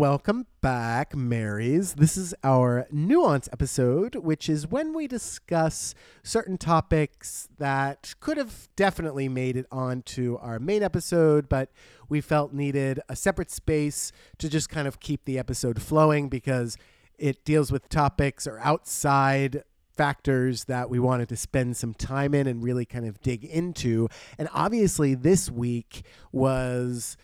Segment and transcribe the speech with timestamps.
[0.00, 1.92] Welcome back, Marys.
[1.92, 8.70] This is our nuance episode, which is when we discuss certain topics that could have
[8.76, 11.70] definitely made it onto our main episode, but
[12.08, 16.78] we felt needed a separate space to just kind of keep the episode flowing because
[17.18, 19.64] it deals with topics or outside
[19.98, 24.08] factors that we wanted to spend some time in and really kind of dig into.
[24.38, 27.18] And obviously, this week was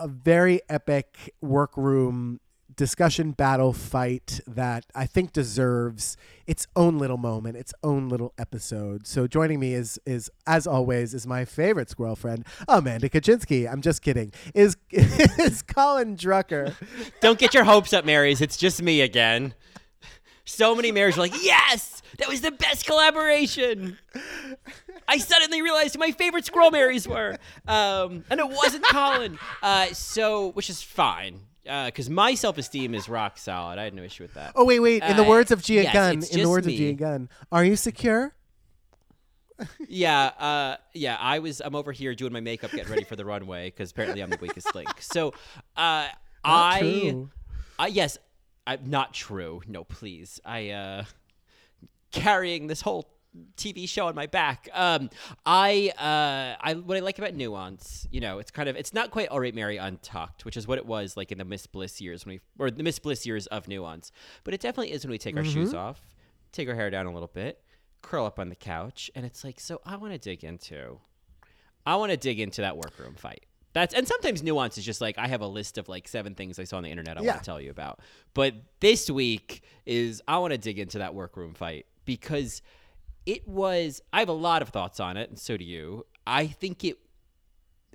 [0.00, 2.40] a very epic workroom
[2.76, 9.06] discussion battle fight that I think deserves its own little moment, its own little episode.
[9.06, 13.70] So joining me is is as always is my favorite squirrel friend, Amanda Kaczynski.
[13.70, 14.32] I'm just kidding.
[14.54, 16.74] Is is Colin Drucker.
[17.20, 18.40] Don't get your hopes up, Marys.
[18.40, 19.54] It's just me again.
[20.50, 23.96] So many Marys were like, "Yes, that was the best collaboration."
[25.08, 29.38] I suddenly realized who my favorite squirrel Marys were, um, and it wasn't Colin.
[29.62, 33.78] Uh, so, which is fine because uh, my self esteem is rock solid.
[33.78, 34.52] I had no issue with that.
[34.56, 35.02] Oh wait, wait.
[35.04, 36.74] In the Uh, words of Gia yes, Gunn, in the words me.
[36.74, 38.34] of Gia Gunn, are you secure?
[39.88, 41.16] yeah, uh, yeah.
[41.20, 41.60] I was.
[41.60, 44.38] I'm over here doing my makeup, getting ready for the runway because apparently I'm the
[44.40, 44.88] weakest link.
[45.00, 45.28] So,
[45.76, 46.08] uh,
[46.44, 47.30] I, true.
[47.78, 48.16] I yes,
[48.66, 49.62] I'm not true.
[49.66, 50.40] No, please.
[50.44, 51.04] I uh,
[52.12, 53.10] carrying this whole
[53.56, 54.68] TV show on my back.
[54.72, 55.10] Um,
[55.46, 59.10] I, uh, I what I like about nuance, you know, it's kind of it's not
[59.10, 62.00] quite all right, Mary untucked, which is what it was like in the Miss Bliss
[62.00, 64.10] years when we or the Miss Bliss years of nuance.
[64.44, 66.00] But it definitely is when we take our shoes off,
[66.52, 67.62] take our hair down a little bit,
[68.02, 70.98] curl up on the couch, and it's like, so I want to dig into,
[71.86, 73.46] I want to dig into that workroom fight.
[73.72, 76.58] That's and sometimes nuance is just like I have a list of like seven things
[76.58, 77.30] I saw on the internet I Yeah.
[77.32, 78.00] want to tell you about.
[78.34, 82.62] But this week is I want to dig into that workroom fight because
[83.26, 86.04] it was I have a lot of thoughts on it, and so do you.
[86.26, 86.98] I think it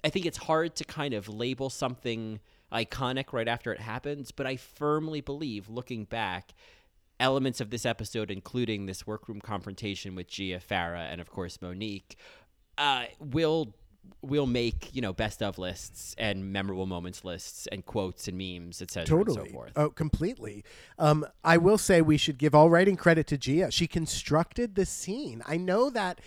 [0.03, 2.39] I think it's hard to kind of label something
[2.71, 6.53] iconic right after it happens, but I firmly believe looking back
[7.19, 12.17] elements of this episode, including this workroom confrontation with Gia Farrah and of course Monique,
[12.77, 13.73] uh, will
[14.21, 18.81] will make you know best of lists and memorable moments lists and quotes and memes,
[18.81, 19.05] etc.
[19.05, 19.39] Totally.
[19.39, 19.71] and so forth.
[19.75, 20.63] Oh, completely.
[20.97, 23.71] Um, I will say we should give all writing credit to Gia.
[23.71, 25.43] She constructed the scene.
[25.45, 26.19] I know that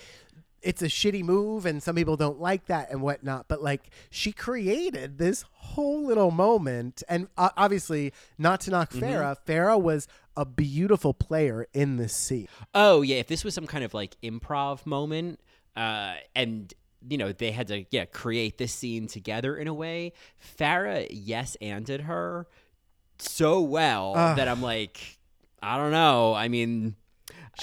[0.60, 4.32] it's a shitty move and some people don't like that and whatnot, but like she
[4.32, 7.02] created this whole little moment.
[7.08, 12.48] And uh, obviously, not to knock Farrah, Farrah was a beautiful player in this scene.
[12.74, 15.40] Oh yeah, if this was some kind of like improv moment,
[15.76, 16.74] uh, and
[17.06, 20.12] you know they had to yeah create this scene together in a way,
[20.58, 22.46] Farrah yes anded her
[23.18, 24.36] so well Ugh.
[24.36, 25.18] that I'm like,
[25.62, 26.34] I don't know.
[26.34, 26.94] I mean,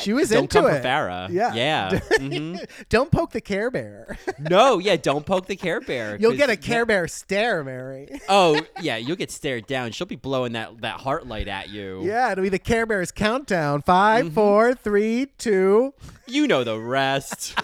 [0.01, 0.81] She was don't into come it.
[0.81, 1.28] for.
[1.31, 1.53] Yeah.
[1.53, 1.90] yeah.
[2.19, 2.66] mhm.
[2.90, 4.18] don't poke the Care Bear.
[4.38, 6.18] No, yeah, don't poke the Care Bear.
[6.19, 8.19] You'll get a Care Bear stare, Mary.
[8.29, 9.91] Oh yeah, you'll get stared down.
[9.94, 12.01] She'll be blowing that that heart light at you.
[12.03, 13.81] Yeah, it'll be the Care Bears countdown.
[13.81, 14.34] Five, Mm-hmm.
[14.35, 15.94] four, three, two.
[16.28, 17.57] You know the rest.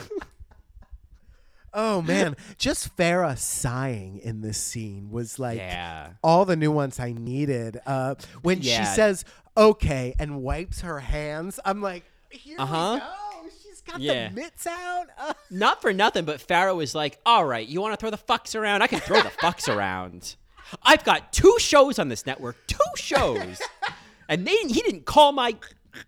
[1.74, 6.10] Oh man, just Farrah sighing in this scene was like yeah.
[6.22, 7.80] all the nuance I needed.
[7.86, 9.24] Uh, when she says
[9.56, 12.94] "okay" and wipes her hands, I'm like, here Uh-huh.
[12.96, 13.56] we go.
[13.64, 14.28] She's got Yeah.
[14.30, 15.06] the mitts out.
[15.18, 18.18] Uh, Not for nothing, but Farrah was like, "All right, you want to throw the
[18.18, 18.82] fucks around?
[18.82, 20.36] I can throw the fucks around.
[20.84, 23.62] I've got two shows on this network, two shows,
[24.30, 25.56] and they he didn't call my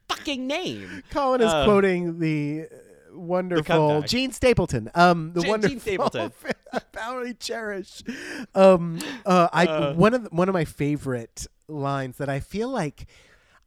[0.07, 1.03] fucking name.
[1.11, 2.67] Colin is Uh, quoting the
[3.13, 4.01] wonderful.
[4.03, 4.89] Gene Stapleton.
[4.95, 6.31] Um, the Gene- wonderful Gene Stapleton.
[6.93, 8.03] Valerie Cherish.
[8.55, 13.07] Um, uh, I one of the, one of my favorite lines that I feel like.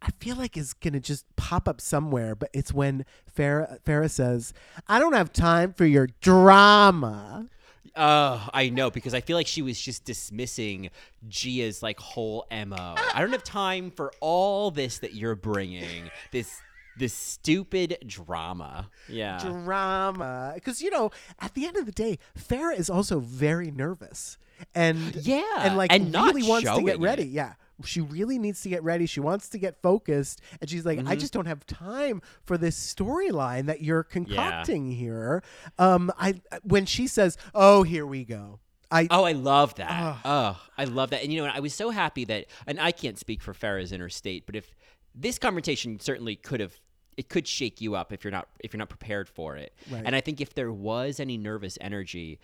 [0.02, 4.52] I feel like is gonna just pop up somewhere, but it's when Farrah, Farrah says,
[4.86, 7.48] "I don't have time for your drama."
[7.96, 10.90] Uh, I know because I feel like she was just dismissing
[11.28, 12.76] Gia's like whole mo.
[12.76, 16.10] I don't have time for all this that you're bringing.
[16.30, 16.60] This
[16.98, 18.90] this stupid drama.
[19.08, 19.38] Yeah.
[19.40, 24.38] drama because you know at the end of the day farrah is also very nervous
[24.74, 27.28] and Yeah, and like and really wants to get ready it.
[27.28, 27.54] yeah
[27.84, 31.02] she really needs to get ready she wants to get focused and she's like i
[31.02, 31.18] Mm-hmm.
[31.20, 35.42] just don't have time for this storyline that you're concocting here
[35.78, 38.58] um i when she says oh here we go
[38.90, 40.18] i Oh, I love that.
[40.24, 41.22] Oh, I love that.
[41.24, 44.08] And you know, I was so happy that, and I can't speak for Farrah's inner
[44.08, 44.72] state, but if
[45.12, 46.78] this conversation certainly could have
[47.16, 49.72] it could shake you up if you're not if you're not prepared for it.
[49.90, 50.02] Right.
[50.04, 52.38] And I think if there was any nervous energy,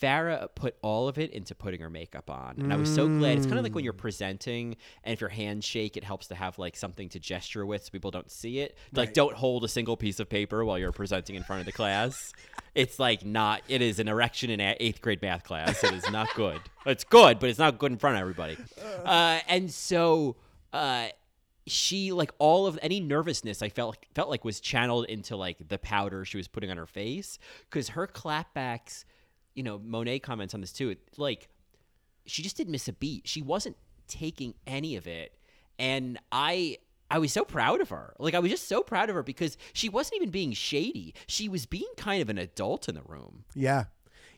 [0.00, 2.56] Farrah put all of it into putting her makeup on.
[2.58, 3.36] And I was so glad.
[3.38, 6.34] It's kind of like when you're presenting and if your hands shake, it helps to
[6.34, 8.76] have like something to gesture with so people don't see it.
[8.92, 9.14] Like Right.
[9.14, 12.32] don't hold a single piece of paper while you're presenting in front of the class.
[12.74, 15.82] It's like not it is an erection in eighth grade math class.
[15.82, 16.60] It is not good.
[16.86, 18.56] It's good, but it's not good in front of everybody.
[19.04, 20.36] Uh, and so
[20.72, 21.08] uh
[21.68, 25.78] she like all of any nervousness I felt felt like was channeled into like the
[25.78, 27.38] powder she was putting on her face
[27.68, 29.04] because her clapbacks,
[29.54, 30.96] you know, Monet comments on this too.
[31.16, 31.48] Like
[32.26, 33.26] she just didn't miss a beat.
[33.26, 33.76] She wasn't
[34.06, 35.36] taking any of it,
[35.78, 36.78] and I
[37.10, 38.14] I was so proud of her.
[38.18, 41.14] Like I was just so proud of her because she wasn't even being shady.
[41.26, 43.44] She was being kind of an adult in the room.
[43.54, 43.84] Yeah,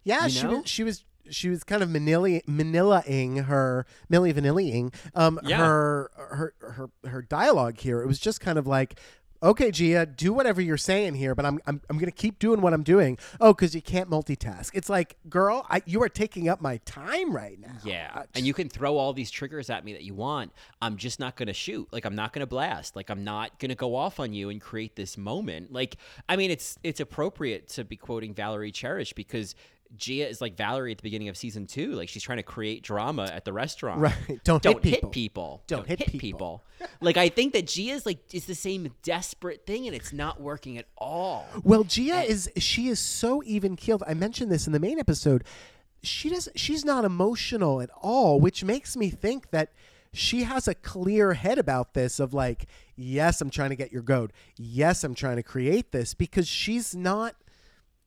[0.04, 0.24] yeah.
[0.24, 5.38] You she was she was she was kind of manila manilaing her Millie Vanilliing um
[5.44, 5.58] Yeah.
[5.58, 8.00] her her her her dialogue here.
[8.02, 8.98] It was just kind of like.
[9.42, 12.74] Okay, Gia, do whatever you're saying here, but I'm I'm, I'm gonna keep doing what
[12.74, 13.16] I'm doing.
[13.40, 14.72] Oh, because you can't multitask.
[14.74, 17.78] It's like, girl, I, you are taking up my time right now.
[17.82, 18.10] Yeah.
[18.14, 20.52] Uh, and you can throw all these triggers at me that you want.
[20.82, 21.88] I'm just not going to shoot.
[21.90, 22.94] Like I'm not going to blast.
[22.96, 25.72] Like I'm not going to go off on you and create this moment.
[25.72, 25.96] Like
[26.28, 29.54] I mean it's it's appropriate to be quoting Valerie Cherish because
[29.96, 31.92] Gia is like Valerie at the beginning of season 2.
[31.92, 34.00] Like she's trying to create drama at the restaurant.
[34.00, 34.40] Right.
[34.44, 35.62] Don't, Don't hit people.
[35.66, 36.20] Don't, hit hit, people.
[36.20, 36.64] people.
[37.00, 40.78] like I think that Gia's like is the same desperate thing and it's not working
[40.78, 41.46] at all.
[41.62, 44.02] Well, Gia is she is so even keeled.
[44.06, 45.44] I mentioned this in the main episode.
[46.02, 49.72] She does she's not emotional at all, which makes me think that
[50.12, 52.66] she has a clear head about this of like,
[52.96, 54.32] yes, I'm trying to get your goat.
[54.56, 57.36] Yes, I'm trying to create this because she's not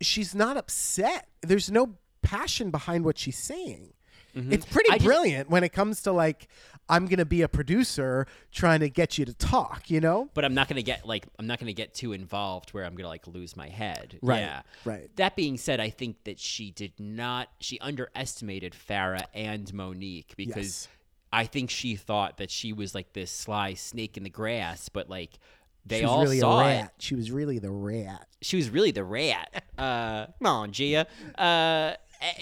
[0.06, 1.28] she's not upset.
[1.42, 3.94] There's no passion behind what she's saying.
[4.36, 4.94] It's pretty Mm-hmm.
[4.94, 6.48] I just- brilliant when it comes to like
[6.90, 10.30] I'm going to be a producer trying to get you to talk, you know?
[10.34, 13.08] but I'm not gonna get like I'm not gonna get too involved where I'm gonna
[13.10, 14.18] like lose my head.
[14.24, 14.62] Right, Yeah.
[14.86, 15.16] right.
[15.18, 20.58] That being said, I think that she did not she underestimated Farrah and Monique because
[20.58, 20.88] Yes.
[21.32, 25.10] I think she thought that she was like this sly snake in the grass, but
[25.10, 25.40] like
[25.86, 26.68] they she was all really saw a it.
[26.68, 26.94] rat.
[27.00, 28.28] She was really the rat.
[28.42, 29.64] She was really the rat.
[29.76, 31.08] Uh, come on, Gia.
[31.36, 31.94] Uh,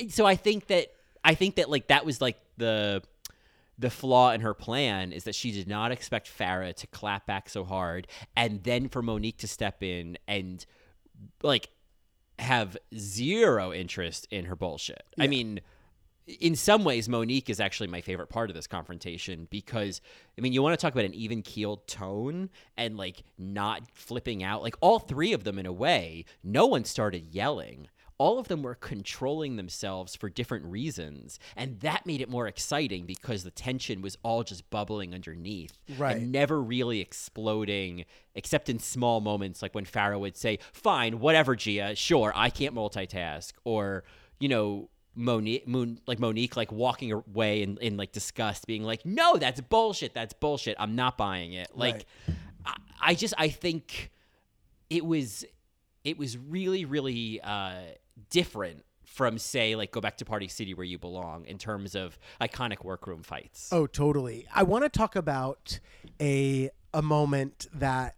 [0.10, 0.88] so I think that
[1.24, 3.02] I think that like that was like the
[3.80, 7.48] the flaw in her plan is that she did not expect Farrah to clap back
[7.50, 10.66] so hard, and then for Monique to step in and
[11.42, 11.70] like
[12.38, 15.04] have zero interest in her bullshit.
[15.18, 15.62] I mean,
[16.28, 20.02] in some ways, Monique is actually my favorite part of this confrontation because,
[20.38, 24.44] I mean, you want to talk about an even keeled tone and like not flipping
[24.44, 24.62] out.
[24.62, 27.88] Like all three of them, in a way, no one started yelling.
[28.20, 31.40] All of them were controlling themselves for different reasons.
[31.56, 35.80] And that made it more exciting because the tension was all just bubbling underneath.
[35.98, 36.18] Right.
[36.18, 41.56] And never really exploding, except in small moments, like when Farrah would say, Fine, whatever,
[41.56, 43.54] Gia, sure, I can't multitask.
[43.64, 44.04] Or,
[44.40, 49.06] you know, Monique, Moon, like Monique, like walking away in, in like disgust, being like,
[49.06, 50.14] "No, that's bullshit.
[50.14, 50.78] That's bullshit.
[50.80, 52.06] I'm not buying it." Like,
[52.66, 54.12] I, I just, I think
[54.90, 55.46] it was,
[56.04, 57.82] it was really, really uh,
[58.30, 62.18] different from say, like, go back to Party City where you belong in terms of
[62.40, 63.70] iconic workroom fights.
[63.74, 64.48] Oh, totally.
[64.54, 65.80] I want to talk about
[66.22, 68.16] a a moment that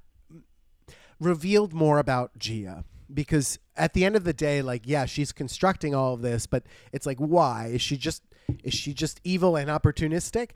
[1.19, 5.95] revealed more about Gia because at the end of the day like yeah, she's constructing
[5.95, 7.67] all of this, but it's like why?
[7.73, 8.23] Is she just
[8.63, 10.51] is she just evil and opportunistic?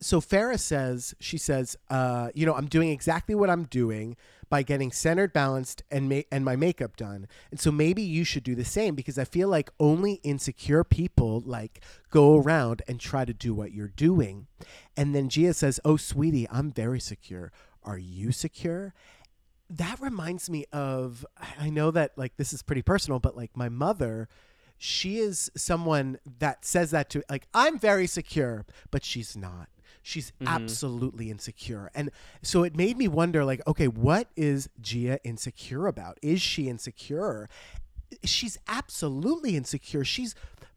[0.00, 4.16] So Farrah says, she says, uh, you know, I'm doing exactly what I'm doing
[4.52, 7.26] by getting centered, balanced, and ma- and my makeup done.
[7.50, 11.40] And so maybe you should do the same because I feel like only insecure people
[11.46, 14.48] like go around and try to do what you're doing.
[14.96, 17.50] And then Gia says, "Oh, sweetie, I'm very secure.
[17.82, 18.92] Are you secure?"
[19.70, 21.24] That reminds me of
[21.58, 24.28] I know that like this is pretty personal, but like my mother
[24.84, 29.68] she is someone that says that to like I'm very secure, but she's not.
[30.02, 30.48] She's mm-hmm.
[30.48, 31.88] absolutely insecure.
[31.94, 32.10] And
[32.42, 36.18] so it made me wonder like okay, what is Gia insecure about?
[36.20, 37.48] Is she insecure?
[38.24, 40.04] She's absolutely insecure.
[40.04, 40.34] She's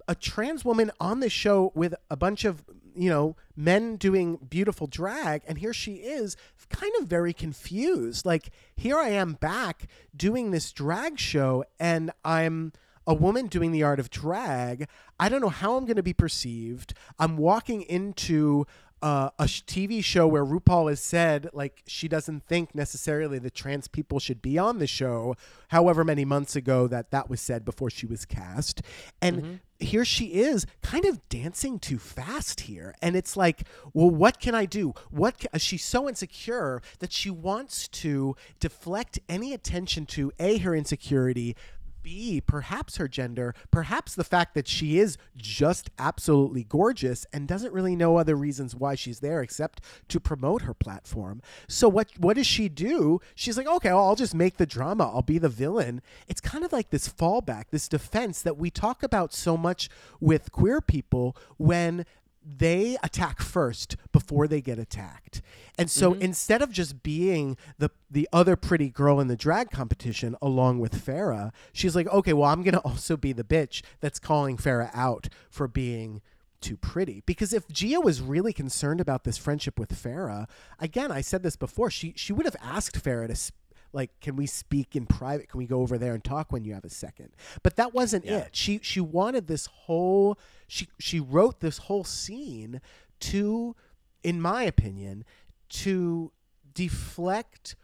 [0.07, 2.63] a trans woman on the show with a bunch of,
[2.95, 6.35] you know, men doing beautiful drag and here she is
[6.69, 8.25] kind of very confused.
[8.25, 12.73] Like here I am back doing this drag show and I'm
[13.07, 14.87] a woman doing the art of drag.
[15.19, 16.93] I don't know how I'm going to be perceived.
[17.19, 18.65] I'm walking into
[19.01, 23.53] uh, a sh- TV show where RuPaul has said like she doesn't think necessarily that
[23.53, 25.35] trans people should be on the show,
[25.69, 28.81] however many months ago that that was said before she was cast,
[29.21, 32.95] and here she is kind of dancing too fast here.
[33.01, 34.93] And it's like well what can i do?
[35.11, 40.73] What ca- she's so insecure that she wants to deflect any attention to a her
[40.73, 41.55] insecurity
[42.05, 47.73] B, perhaps her gender, perhaps the fact that she is just absolutely gorgeous and doesn't
[47.73, 51.41] really know other reasons why she's there except to promote her platform.
[51.67, 53.21] So what what does she do?
[53.33, 55.11] She's like, okay, well, I'll just make the drama.
[55.11, 56.03] I'll be the villain.
[56.27, 60.51] It's kind of like this fallback, this defense that we talk about so much with
[60.51, 62.05] queer people when
[62.45, 65.41] they attack first before they get attacked.
[65.77, 66.21] And so mm-hmm.
[66.21, 71.05] instead of just being the the other pretty girl in the drag competition along with
[71.05, 75.27] Farrah, she's like, okay, well, I'm gonna also be the bitch that's calling Farrah out
[75.49, 76.21] for being
[76.61, 77.23] too pretty.
[77.25, 80.47] Because if Gia was really concerned about this friendship with Farrah,
[80.79, 83.35] again, I said this before, she she would have asked Farrah to.
[83.35, 83.57] Sp-
[83.95, 85.49] like, can we speak in private?
[85.49, 87.29] Can we go over there and talk when you have a second?
[87.63, 88.39] But that wasn't Yeah.
[88.39, 88.55] it.
[88.55, 90.37] She she wanted this whole
[90.67, 92.81] she she wrote this whole scene
[93.21, 93.75] to,
[94.21, 95.23] in my opinion,
[95.69, 96.31] to
[96.73, 97.75] deflect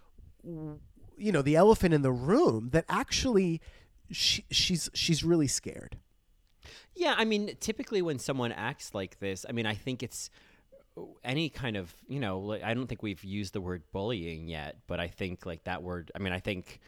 [0.44, 3.62] you know the elephant in the room that actually
[4.12, 5.98] she, she's she's really scared.
[6.96, 10.30] Yeah, I mean, typically when someone acts like this, I mean, I think it's
[11.24, 14.78] any kind of, you know, like, I don't think we've used the word bullying yet,
[14.88, 16.80] but I think like that word, I mean, I think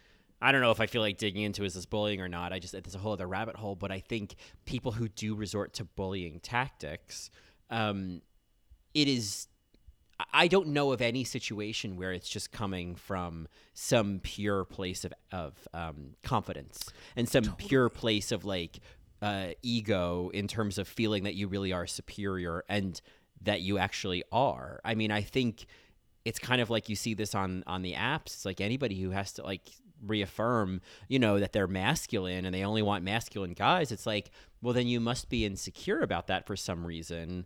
[0.41, 2.51] I don't know if I feel like digging into is this bullying or not.
[2.51, 5.74] I just it's a whole other rabbit hole, but I think people who do resort
[5.75, 7.31] to bullying tactics,
[7.69, 8.22] um,
[8.93, 9.48] it is
[10.33, 15.13] I don't know of any situation where it's just coming from some pure place of,
[15.31, 18.79] of um, confidence and some pure place of like
[19.22, 23.01] uh, ego in terms of feeling that you really are superior and
[23.43, 24.79] that you actually are.
[24.83, 25.65] I mean, I think
[26.25, 28.27] it's kind of like you see this on on the apps.
[28.27, 29.62] It's like anybody who has to like
[30.05, 33.91] reaffirm, you know, that they're masculine and they only want masculine guys.
[33.91, 34.31] It's like,
[34.62, 37.45] well, then you must be insecure about that for some reason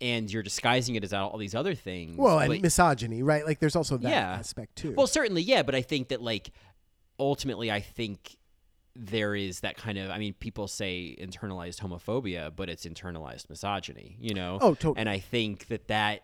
[0.00, 2.18] and you're disguising it as all these other things.
[2.18, 3.46] Well, and Like- misogyny, right?
[3.46, 4.32] Like there's also that Yeah.
[4.32, 4.92] aspect too.
[4.92, 6.50] well, certainly, yeah, but I think that like
[7.18, 8.36] ultimately, I think
[8.98, 10.10] there is that kind of.
[10.10, 14.16] I mean, people say internalized homophobia, but it's internalized misogyny.
[14.20, 14.58] You know?
[14.60, 14.98] Oh, totally.
[14.98, 16.22] And I think that that.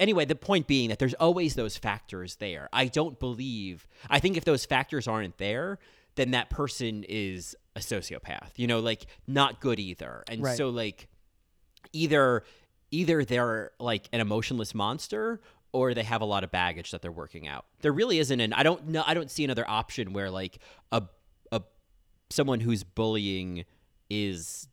[0.00, 2.68] Anyway, the point being that there's always those factors there.
[2.72, 3.86] I don't believe.
[4.10, 5.78] I think if those factors aren't there,
[6.16, 8.50] then that person is a sociopath.
[8.56, 10.24] You know, like not good either.
[10.28, 10.56] And Right.
[10.56, 11.08] so, like,
[11.92, 12.42] either
[12.90, 15.40] either they're like an emotionless monster
[15.72, 17.66] or they have a lot of baggage that they're working out.
[17.80, 20.58] There really isn't an I don't know I don't see another option where like
[20.92, 21.08] a a
[22.34, 23.64] someone who's bullying
[24.10, 24.68] is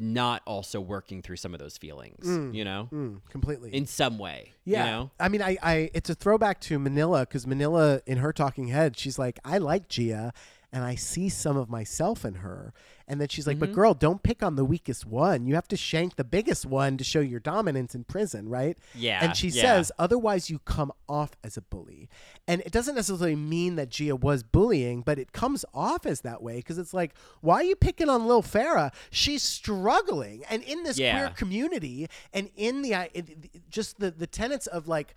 [0.00, 2.24] not also working through some of those feelings,
[2.54, 2.88] you know?
[2.92, 3.74] Mm, completely.
[3.74, 4.52] In some way.
[4.64, 5.10] Yeah, You know?
[5.18, 8.96] I mean, I, I, it's a throwback to Manila because Manila, in her talking head,
[8.96, 10.32] she's like, I like Gia,
[10.72, 12.72] and I see some of myself in her,
[13.06, 13.72] and then she's like, Mm-hmm.
[13.72, 15.46] but girl, don't pick on the weakest one.
[15.46, 18.76] You have to shank the biggest one to show your dominance in prison, right?
[18.94, 19.62] Yeah, And she yeah.
[19.62, 22.10] says, otherwise you come off as a bully,
[22.46, 26.42] and it doesn't necessarily mean that Gia was bullying, but it comes off as that
[26.42, 28.92] way because it's like, why are you picking on Lil Farrah?
[29.10, 31.16] She's struggling, and in this Yeah.
[31.18, 35.14] queer community and in the in- just the the tenets of like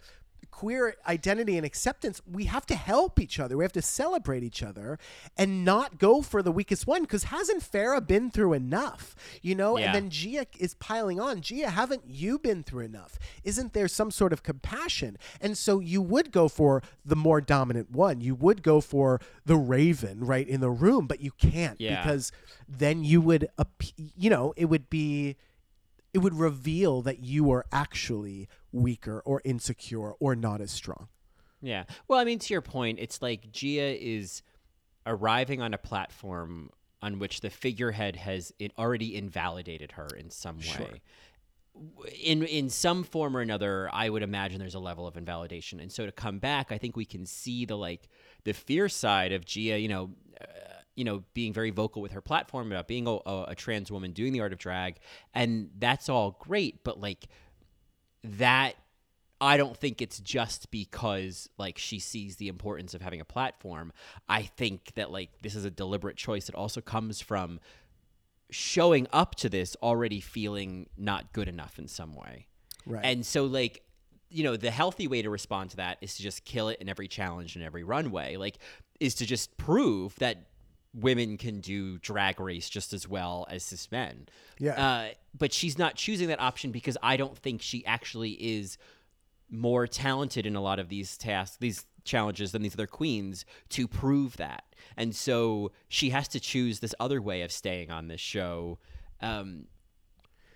[0.52, 3.58] queer identity and acceptance we have to help each other.
[3.58, 5.00] We have to celebrate each other
[5.38, 9.16] and not go for the weakest one because hasn't Farrah been through enough?
[9.42, 9.86] You know Yeah.
[9.88, 11.42] and then Gia is piling on.
[11.42, 13.18] Gia haven't you been through enough?
[13.44, 15.18] Isn't there some sort of compassion?
[15.40, 18.22] And so you would go for the more dominant one.
[18.22, 22.02] You would go for the raven right in the room but you can't Yeah.
[22.04, 22.32] because
[22.68, 23.48] then you would
[23.96, 25.38] you know it would be
[26.14, 31.08] it would reveal that you are actually weaker or insecure or not as strong.
[31.62, 31.86] Yeah.
[32.08, 34.42] Well, I mean, to your point, it's like Gia is
[35.06, 36.70] arriving on a platform
[37.02, 41.02] on which the figurehead has it already invalidated her in some way.
[41.74, 45.80] W- In in some form or another, I would imagine there's a level of invalidation,
[45.80, 48.10] and so to come back, I think we can see the like
[48.44, 49.80] the fierce side of Gia.
[49.80, 50.46] You know, uh,
[51.02, 54.12] you know, being very vocal with her platform about being a, a, a trans woman
[54.12, 54.98] doing the art of drag,
[55.34, 56.84] and that's all great.
[56.84, 57.26] But like
[58.24, 58.76] that
[59.42, 63.92] I don't think it's just because like she sees the importance of having a platform.
[64.30, 67.60] I think that like this is a deliberate choice that also comes from
[68.52, 72.46] showing up to this already feeling not good enough in some way.
[72.86, 73.04] Right.
[73.04, 73.82] And so like
[74.30, 76.88] you know, the healthy way to respond to that is to just kill it in
[76.88, 78.36] every challenge and every runway.
[78.36, 78.60] Like
[79.00, 80.51] is to just prove that
[80.94, 84.28] women can do drag race just as well as cis men.
[84.60, 84.72] Yeah.
[84.72, 88.78] Uh, but she's not choosing that option because I don't think she actually is
[89.50, 93.88] more talented in a lot of these tasks, these challenges than these other queens to
[93.88, 94.64] prove that.
[94.98, 98.80] And so she has to choose this other way of staying on this show.
[99.22, 99.66] Um,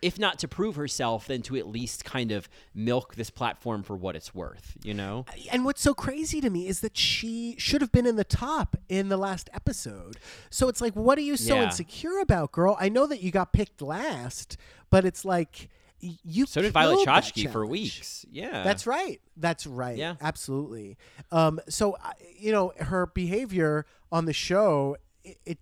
[0.05, 3.95] if not to prove herself, then to at least kind of milk this platform for
[3.95, 5.25] what it's worth, you know?
[5.51, 8.75] And what's so crazy to me is that she should have been in the top
[8.88, 10.17] in the last episode.
[10.51, 11.63] So it's like, what are you so Yeah.
[11.65, 12.77] insecure about, girl?
[12.79, 14.57] I know that you got picked last,
[14.91, 15.69] but it's like
[16.00, 16.45] you.
[16.45, 18.27] So did Violet Chachki for weeks.
[18.31, 18.62] Yeah.
[18.63, 19.19] That's right.
[19.38, 19.97] That's right.
[19.97, 20.15] Yeah.
[20.21, 20.97] Absolutely.
[21.31, 21.97] Um, so,
[22.38, 25.59] you know, her behavior on the show, it, it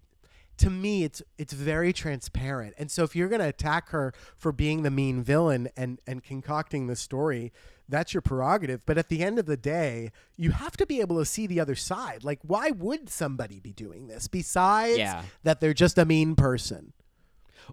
[0.57, 2.73] to me, it's it's very transparent.
[2.77, 6.23] And so, if you're going to attack her for being the mean villain and and
[6.23, 7.51] concocting the story,
[7.89, 8.85] that's your prerogative.
[8.85, 11.59] But at the end of the day, you have to be able to see the
[11.59, 12.23] other side.
[12.23, 15.23] Like, why would somebody be doing this besides Yeah.
[15.43, 16.93] that they're just a mean person?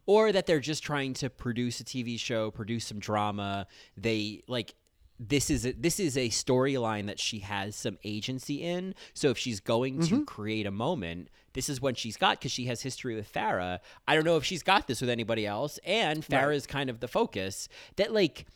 [0.07, 3.67] or that they're just trying to produce a TV show, produce some drama.
[3.97, 4.77] They like
[5.19, 8.95] this is a, this is a storyline that she has some agency in.
[9.15, 10.19] So if she's going Mm-hmm.
[10.21, 13.79] to create a moment, this is when she's got because she has history with Farrah.
[14.07, 16.55] I don't know if she's got this with anybody else, and Farrah Right.
[16.57, 17.69] is kind of the focus.
[17.97, 18.47] That like.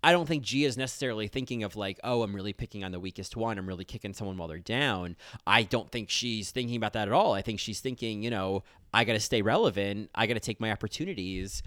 [0.00, 3.36] I don't think Gia's necessarily thinking of like, oh, I'm really picking on the weakest
[3.36, 3.58] one.
[3.58, 5.16] I'm really kicking someone while they're down.
[5.44, 7.32] I don't think she's thinking about that at all.
[7.34, 8.62] I think she's thinking, you know,
[8.94, 10.10] I got to stay relevant.
[10.14, 11.64] I got to take my opportunities.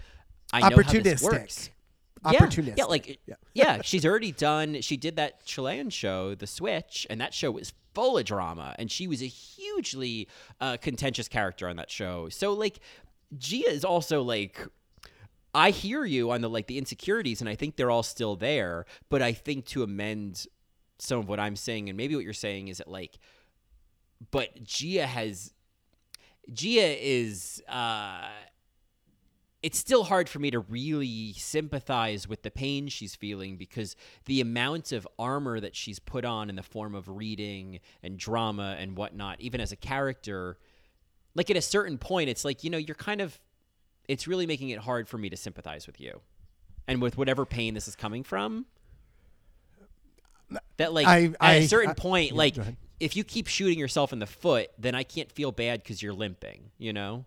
[0.50, 1.22] I know how this Opportunistic.
[1.24, 1.70] works.
[2.24, 2.66] Opportunistic.
[2.68, 3.34] Yeah, yeah, like Yeah.
[3.52, 3.82] yeah.
[3.82, 4.80] she's already done.
[4.80, 8.90] She did that Chilean show, The Switch, and that show was full of drama, and
[8.90, 10.28] she was a hugely
[10.60, 12.28] uh, contentious character on that show.
[12.28, 12.80] So like,
[13.38, 14.66] Gia is also like.
[15.54, 18.86] I hear you on the like the insecurities, and I think they're all still there.
[19.10, 20.46] But I think to amend
[20.98, 23.18] some of what I'm saying, and maybe what you're saying is that like,
[24.30, 25.52] but Gia has,
[26.52, 27.62] Gia is.
[27.68, 28.28] uh
[29.62, 34.40] it's still hard for me to really sympathize with the pain she's feeling because the
[34.40, 38.96] amount of armor that she's put on in the form of reading and drama and
[38.96, 40.58] whatnot, even as a character,
[41.34, 43.38] like at a certain point, it's like, you know, you're kind of,
[44.08, 46.20] it's really making it hard for me to sympathize with you
[46.88, 48.66] and with whatever pain this is coming from.
[50.76, 52.56] That, like, I- at a certain I- point, yeah, like,
[53.00, 56.12] if you keep shooting yourself in the foot, then I can't feel bad because you're
[56.12, 57.24] limping, you know?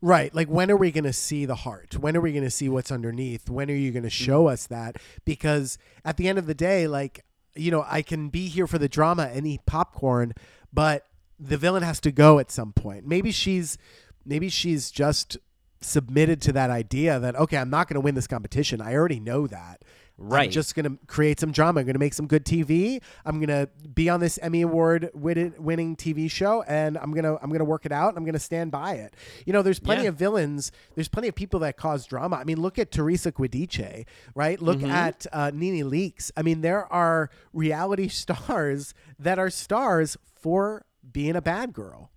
[0.00, 0.34] Right.
[0.34, 1.98] Like, when are we going to see the heart?
[1.98, 3.48] When are we going to see what's underneath?
[3.48, 4.24] When are you going to mm-hmm.
[4.24, 4.96] show us that?
[5.24, 8.78] Because at the end of the day, like, you know, I can be here for
[8.78, 10.32] the drama and eat popcorn,
[10.72, 11.06] but
[11.38, 13.06] the villain has to go at some point.
[13.06, 13.78] Maybe she's,
[14.24, 15.36] maybe she's just
[15.80, 18.80] submitted to that idea that okay, I'm not going to win this competition.
[18.80, 19.82] I already know that.
[20.16, 20.50] I'm Right.
[20.50, 21.80] just going to create some drama.
[21.80, 23.00] I'm going to make some good TV.
[23.24, 27.50] I'm going to be on this Emmy Award winning TV show, and I'm gonna I'm
[27.50, 28.10] gonna work it out.
[28.10, 29.16] And I'm going to stand by it.
[29.44, 30.10] You know, there's plenty Yeah.
[30.10, 30.70] of villains.
[30.94, 32.36] There's plenty of people that cause drama.
[32.36, 34.04] I mean, look at Teresa Giudice,
[34.36, 34.62] right?
[34.62, 36.30] Look at uh, NeNe Leakes.
[36.36, 42.10] I mean, there are reality stars that are stars for being a bad girl.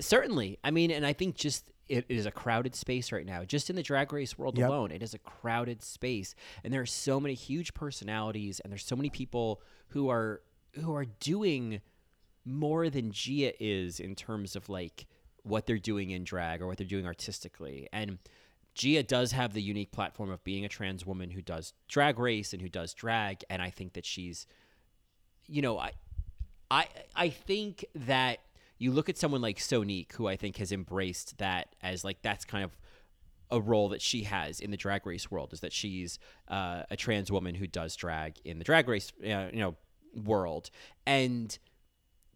[0.00, 0.58] Certainly.
[0.64, 3.44] I mean, and I think just it is a crowded space right now.
[3.44, 4.68] Just in the drag race world Yep.
[4.68, 8.84] alone, it is a crowded space, and there are so many huge personalities, and there's
[8.84, 10.42] so many people who are
[10.74, 11.80] who are doing
[12.44, 15.06] more than Gia is in terms of like
[15.42, 17.88] what they're doing in drag or what they're doing artistically.
[17.92, 18.18] And
[18.74, 22.52] Gia does have the unique platform of being a trans woman who does drag race
[22.52, 24.46] and who does drag, and I think that she's
[25.48, 25.92] you know, I
[26.70, 28.40] I I think that
[28.78, 32.44] you look at someone like Sonique, who I think has embraced that as like that's
[32.44, 32.76] kind of
[33.50, 36.96] a role that she has in the drag race world is that she's uh, a
[36.96, 39.76] trans woman who does drag in the drag race uh, you know
[40.14, 40.70] world.
[41.06, 41.56] And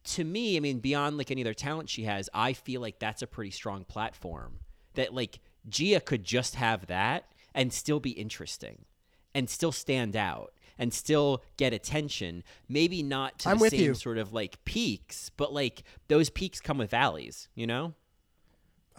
[0.04, 3.22] to me i mean beyond like any other talent she has i feel like that's
[3.22, 4.58] a pretty strong platform
[4.94, 7.24] that like gia could just have that
[7.54, 8.84] and still be interesting
[9.34, 13.94] and still stand out and still get attention maybe not to I'm the same you.
[13.94, 17.94] sort of like peaks but like those peaks come with valleys you know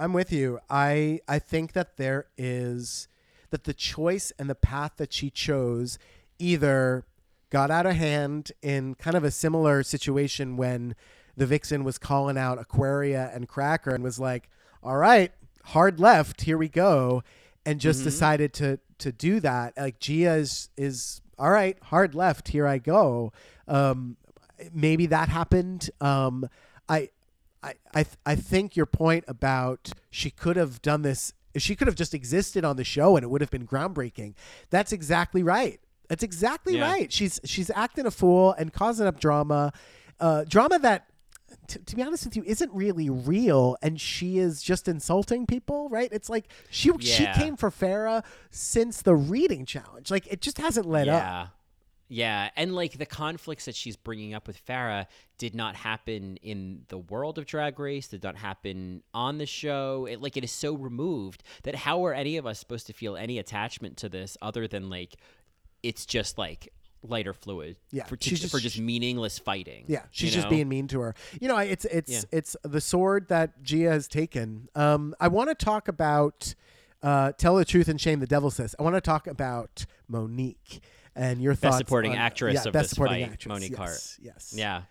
[0.02, 0.60] I'm with you.
[0.67, 3.08] I I think that there is
[3.52, 6.00] that the choice and the path that she chose
[6.39, 7.06] either
[7.52, 10.96] got out of hand in kind of a similar situation when
[11.38, 14.50] the vixen was calling out Aquaria and Cracker and was like,
[14.82, 15.32] "All right,
[15.65, 17.22] hard left, here we go,"
[17.63, 18.06] and just mm-hmm.
[18.06, 19.78] decided to to do that.
[19.78, 23.34] Like Gia is is all right, hard left, here I go.
[23.67, 24.15] Um,
[24.73, 25.89] maybe that happened.
[25.99, 26.47] Um,
[26.88, 27.10] I
[27.63, 31.88] I, I th- I think your point about she could have done this she could
[31.88, 34.36] have just existed on the show and it would have been groundbreaking.
[34.69, 35.80] That's exactly right.
[36.08, 36.89] That's exactly Yeah.
[36.89, 37.12] right.
[37.12, 39.73] She's she's acting a fool and causing up drama,
[40.19, 41.08] uh, drama that
[41.71, 45.89] t- to be honest with you, isn't really real, and she is just insulting people,
[45.89, 46.10] right?
[46.12, 50.12] It's like she she came for Farrah since the reading challenge.
[50.12, 51.21] Like it just hasn't let up.
[51.23, 51.47] yeah.
[52.13, 55.05] Yeah, and like the conflicts that she's bringing up with Farrah
[55.38, 60.05] did not happen in the world of Drag Race, did not happen on the show.
[60.12, 63.15] It like it is so removed that how are any of us supposed to feel
[63.15, 65.15] any attachment to this other than like
[65.84, 66.67] it's just like
[67.04, 69.86] lighter fluid Yeah, for, she's to, for just- just meaningless fighting.
[69.88, 70.50] Yeah, she's just know?
[70.52, 71.16] being mean to her.
[71.40, 72.22] You know, it's it's Yeah.
[72.32, 74.70] it's the sword that Gia has taken.
[74.76, 76.54] Um, I want to talk about
[77.04, 78.76] uh, tell the truth and shame the devil says.
[78.80, 80.82] I want to talk about Monique
[81.16, 81.78] and your thoughts.
[81.78, 83.50] supporting on- actress yeah, of best this supporting fight, actress.
[83.50, 84.18] Monique yes, Heart.
[84.22, 84.54] Yes.
[84.56, 84.82] Yeah.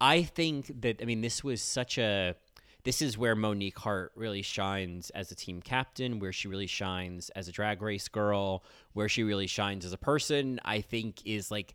[0.00, 2.34] I think that I mean this was such a
[2.84, 7.30] this is where Monique Heart really shines as a team captain, where she really shines
[7.30, 10.60] as a drag race girl, where she really shines as a person.
[10.64, 11.74] I think is like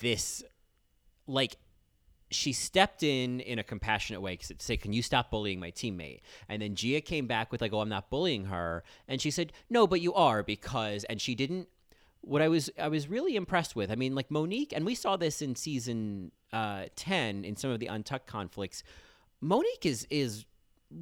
[0.00, 0.42] this
[1.26, 1.56] like
[2.30, 6.20] she stepped in in a compassionate way because say can you stop bullying my teammate
[6.48, 9.52] and then gia came back with like oh i'm not bullying her and she said
[9.68, 11.68] no but you are because and she didn't
[12.20, 15.16] what i was i was really impressed with i mean like monique and we saw
[15.16, 18.82] this in season uh 10 in some of the untucked conflicts
[19.40, 20.44] monique is is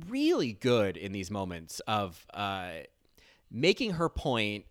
[0.08, 2.70] really good in these moments of uh
[3.50, 4.64] making her point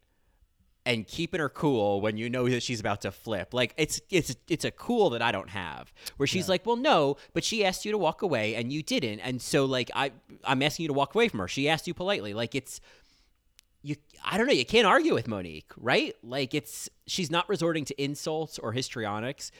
[0.85, 3.53] and keeping her cool when you know that she's about to flip.
[3.53, 5.91] Like it's it's it's a cool that I don't have.
[6.15, 9.19] Where she's like, "Well, no, but she asked you to walk away and you didn't."
[9.19, 10.11] And so like I
[10.45, 11.47] I'm asking you to walk away from her.
[11.49, 12.33] She asked you politely.
[12.33, 12.79] Like it's
[13.81, 16.15] you I don't know, you can't argue with Monique, right?
[16.23, 19.51] Like it's she's not resorting to insults or histrionics.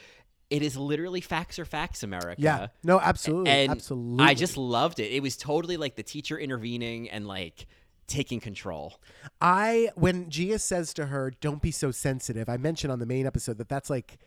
[0.49, 2.41] It is literally facts or facts, America.
[2.41, 2.67] Yeah.
[2.83, 3.51] No, absolutely.
[3.51, 4.25] And absolutely.
[4.25, 5.11] I just loved it.
[5.11, 7.67] It was totally like the teacher intervening and like
[8.07, 8.99] taking control.
[9.41, 13.25] I when Gia says to her, "Don't be so sensitive." I mentioned on the main
[13.27, 14.17] episode that that's like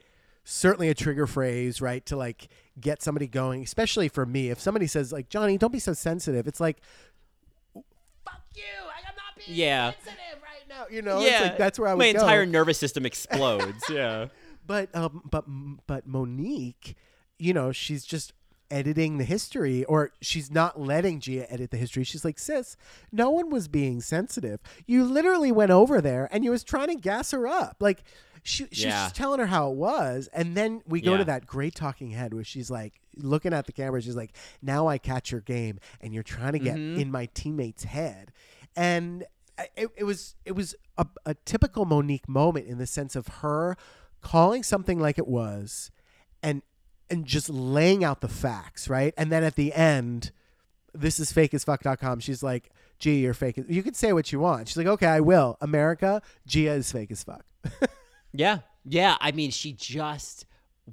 [0.45, 2.05] certainly a trigger phrase, right?
[2.07, 4.51] To like get somebody going, especially for me.
[4.51, 6.83] If somebody says like, "Johnny, don't be so sensitive," it's like,
[7.75, 8.63] "Fuck you!
[8.85, 9.93] I am not being Yeah.
[9.93, 12.21] sensitive right now." You know, it's like that's where I would my go.
[12.21, 13.83] entire nervous system explodes.
[13.91, 14.27] yeah.
[14.67, 15.45] But um, but
[15.87, 16.97] but Monique,
[17.39, 18.33] you know, she's just
[18.71, 22.05] editing the history, or she's not letting Gia edit the history.
[22.05, 22.77] She's like, sis,
[23.11, 24.61] no one was being sensitive.
[24.87, 28.03] You literally went over there and you was trying to gas her up, like.
[28.43, 29.05] She, she's Yeah.
[29.05, 31.19] just telling her how it was, and then we go Yeah.
[31.19, 34.01] to that great talking head where she's like looking at the camera.
[34.01, 37.01] She's like, "Now I catch your game, and you're trying to get Mm-hmm.
[37.01, 38.33] in my teammate's head."
[38.75, 39.25] And
[39.77, 43.77] it, it was it was a, a typical Monique moment in the sense of her
[44.21, 45.91] calling something like it was
[46.43, 46.63] and
[47.09, 49.13] and just laying out the facts, right?
[49.17, 50.31] And then at the end,
[50.95, 52.21] this is fake as fuck.com.
[52.21, 53.59] She's like, Gia, you're fake.
[53.59, 54.69] as-" You can say what you want.
[54.69, 55.57] She's like, okay, I will.
[55.61, 57.45] America, Gia is fake as fuck.
[58.33, 58.59] Yeah.
[58.85, 59.17] Yeah.
[59.21, 60.47] I mean, she just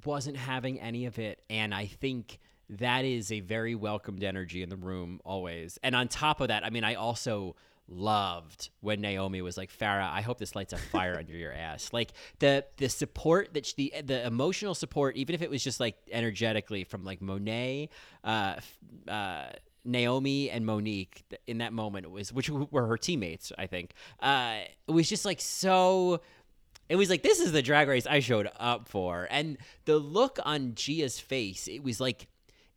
[0.05, 1.39] wasn't having any of it.
[1.51, 5.77] And I think that is a very welcomed energy in the room always.
[5.83, 7.55] And on top of that, I mean, I also
[7.87, 11.91] loved when Naomi was like, Farrah, I hope this lights a fire under your ass.
[11.93, 15.79] Like the the support that she, the the emotional support, even if it was just
[15.79, 17.89] like energetically from like Monet,
[18.23, 18.55] uh,
[19.07, 19.47] uh,
[19.85, 23.93] Naomi and Monique in that moment was which were her teammates, I think.
[24.19, 26.21] Uh, it was just like so
[26.89, 29.27] it was like this is the drag race I showed up for.
[29.29, 32.27] And the look on Gia's face, it was like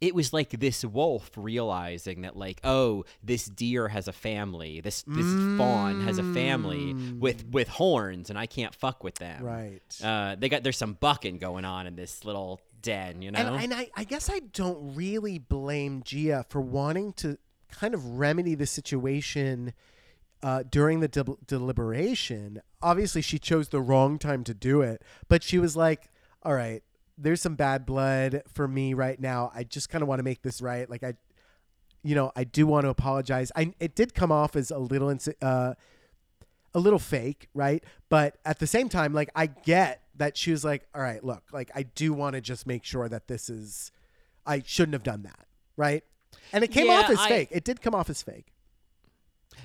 [0.01, 5.03] it was like this wolf realizing that like oh this deer has a family this
[5.07, 5.27] this
[5.59, 9.81] fawn has a family with with horns and i can't fuck with them Right.
[10.03, 13.65] uh they got there's some bucking going on in this little den you know And,
[13.65, 17.37] and I, I guess I don't really blame Gia for wanting to
[17.71, 19.75] kind of remedy the situation
[20.43, 22.63] uh, during the del- deliberation.
[22.83, 26.09] Obviously, she chose the wrong time to do it, but she was like,
[26.43, 26.83] all right,
[27.23, 29.51] there's some bad blood for me right now.
[29.55, 30.89] I just kind of want to make this right.
[30.89, 31.15] Like, I,
[32.03, 33.53] you know, I do want to apologize.
[33.55, 35.75] I, it did come off as a little, insi- uh,
[36.75, 37.85] a little fake, right?
[38.09, 41.43] But at the same time, like I get that she was like, all right, look,
[41.53, 43.93] like I do want to just make sure that this is,
[44.47, 46.03] I shouldn't have done that, right?
[46.53, 47.49] And it came Yeah, off as I- fake.
[47.51, 48.47] It did come off as fake.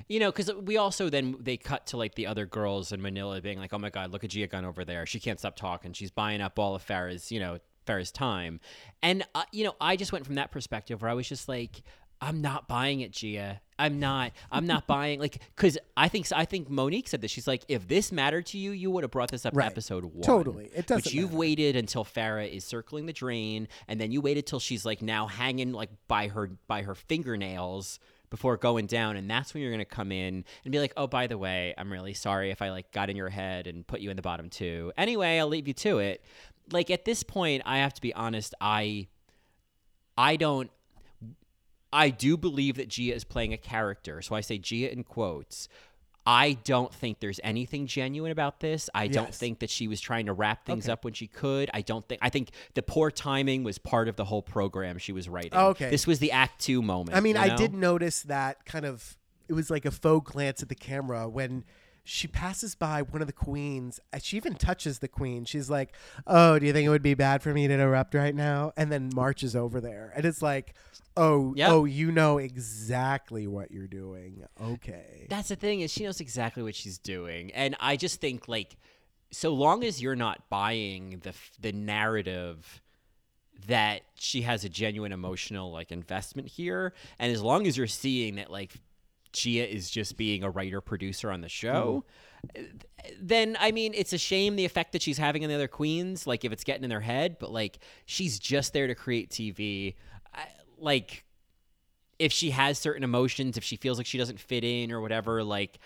[0.08, 3.42] You know, because we also then they cut to like the other girls in Manila
[3.42, 5.06] being like, "Oh my God, look at Gia Gunn over there.
[5.06, 5.94] She can't stop talking.
[5.94, 8.60] She's buying up all of Farrah's, you know, Farrah's time."
[9.04, 11.82] And uh, you know, I just went from that perspective where I was just like,
[12.22, 13.62] "I'm not buying it, Gia.
[13.78, 14.32] I'm not.
[14.52, 17.30] I'm not buying like because I think I think Monique said this.
[17.32, 19.66] She's like, if this mattered to you, you would have brought this up Right.
[19.66, 20.22] episode one.
[20.22, 20.70] Totally.
[20.74, 21.38] It doesn't But you've matter.
[21.40, 25.28] waited until Farrah is circling the drain, and then you waited till she's like now
[25.28, 29.86] hanging like by her by her fingernails before going down, and that's when you're gonna
[29.86, 32.92] come in and be like, oh, by the way, I'm really sorry if I like
[32.92, 34.92] got in your head and put you in the bottom two.
[34.98, 36.24] Anyway, I'll leave you to it.
[36.72, 38.54] Like at this point, I have to be honest.
[38.60, 39.08] I
[40.18, 40.72] I don't.
[41.92, 45.70] I do believe that Gia is playing a character, so I say Gia in quotes.
[46.28, 48.90] I don't think there's anything genuine about this.
[48.96, 50.92] I don't think that she was trying to wrap things Okay.
[50.94, 51.70] up when she could.
[51.74, 52.20] I don't think.
[52.24, 55.54] I think the poor timing was part of the whole program she was writing.
[55.54, 55.90] Okay.
[55.90, 57.16] This was the Act Two moment.
[57.16, 59.18] I mean, you I did notice that kind of.
[59.48, 61.64] It was like a faux glance at the camera when
[62.08, 64.00] she passes by one of the queens.
[64.14, 65.44] and She even touches the queen.
[65.44, 65.94] She's like,
[66.28, 68.92] "Oh, do you think it would be bad for me to interrupt right now?" And
[68.92, 70.76] then marches over there, and it's like,
[71.18, 71.70] "Oh, Yep.
[71.70, 75.26] oh, you know exactly what you're doing." Okay.
[75.30, 78.78] That's the thing is she knows exactly what she's doing, and I just think like,
[79.32, 82.82] so long as you're not buying the f- the narrative
[83.68, 88.36] that she has a genuine emotional like investment here, and as long as you're seeing
[88.36, 88.74] that like
[89.36, 92.06] Gia is just being a writer producer on the show.
[92.56, 92.78] Mm-hmm.
[93.22, 96.26] Then I mean, it's a shame the effect that she's having on the other queens.
[96.26, 99.96] Like if it's getting in their head, but like she's just there to create TV.
[100.34, 101.26] I, like
[102.20, 105.44] if she has certain emotions, if she feels like she doesn't fit in or whatever,
[105.44, 105.80] like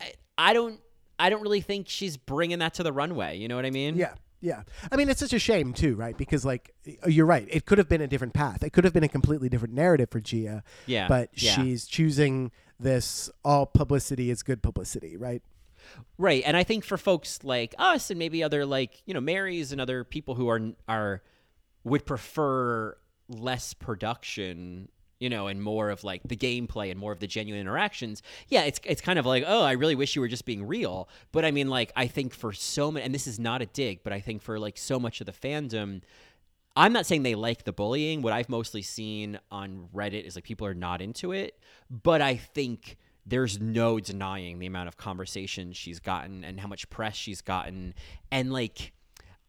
[0.00, 0.80] I, I don't,
[1.18, 3.38] I don't really think she's bringing that to the runway.
[3.38, 3.96] You know what I mean?
[3.96, 4.14] Yeah.
[4.40, 4.62] Yeah.
[4.90, 6.16] I mean, it's such a shame too, right?
[6.16, 8.62] Because like uh, you're right, it could have been a different path.
[8.62, 10.62] It could have been a completely different narrative for Gia.
[10.86, 11.52] Yeah, But yeah.
[11.52, 15.42] she's choosing this all publicity is good publicity, right?
[16.18, 16.42] Right.
[16.46, 19.80] And I think for folks like us and maybe other like, you know, Marys and
[19.80, 21.22] other people who are are
[21.84, 22.96] would prefer
[23.28, 24.88] less production,
[25.20, 28.22] you know, and more of like the gameplay and more of the genuine interactions.
[28.48, 31.08] Yeah, it's it's kind of like, "Oh, I really wish you were just being real."
[31.30, 34.02] But I mean like I think for so many and this is not a dig,
[34.02, 36.00] but I think for like so much of the fandom
[36.76, 38.22] I'm not saying they like the bullying.
[38.22, 41.58] What I've mostly seen on Reddit is like people are not into it,
[41.90, 46.88] but I think there's no denying the amount of conversation she's gotten and how much
[46.88, 47.94] press she's gotten
[48.30, 48.92] and like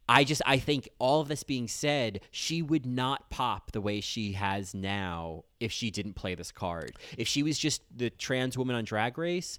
[0.08, 4.00] I just I think all of this being said, she would not pop the way
[4.00, 6.92] she has now if she didn't play this card.
[7.16, 9.58] If she was just the trans woman on Drag Race,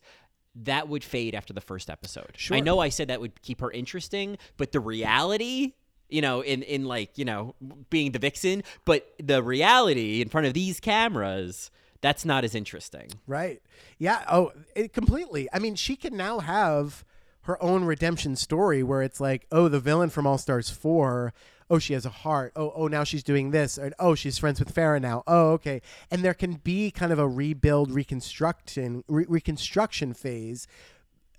[0.56, 2.36] that would fade after the first episode.
[2.52, 5.74] I know I said that would keep her interesting, but the reality,
[6.10, 7.56] you know, in in like, you know,
[7.90, 13.10] being the vixen, but the reality in front of these cameras, that's not as interesting.
[13.26, 13.62] Right.
[13.98, 14.24] Yeah.
[14.30, 15.48] Oh, it completely.
[15.54, 17.06] I mean, she can now have
[17.44, 21.34] her own redemption story where it's like, oh, the villain from All Stars 4,
[21.70, 22.54] oh, she has a heart.
[22.56, 23.78] Oh, oh, now she's doing this.
[23.78, 25.24] Or, oh, she's friends with Farrah now.
[25.28, 25.82] Oh, okay.
[26.10, 30.68] And there can be kind of a rebuild, reconstruction, re- reconstruction phase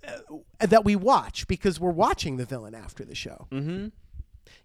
[0.06, 3.46] uh, that we watch because we're watching the villain after the show.
[3.50, 3.88] Mm-hmm.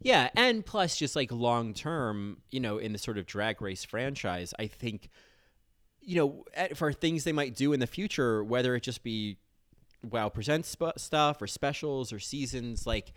[0.02, 3.84] Yeah, and plus, just like long term, you know, in the sort of drag race
[3.84, 5.10] franchise, I think,
[6.02, 9.38] you know, for things they might do in the future, whether it just be
[10.04, 13.12] Wow Presents sp- stuff or specials or seasons, like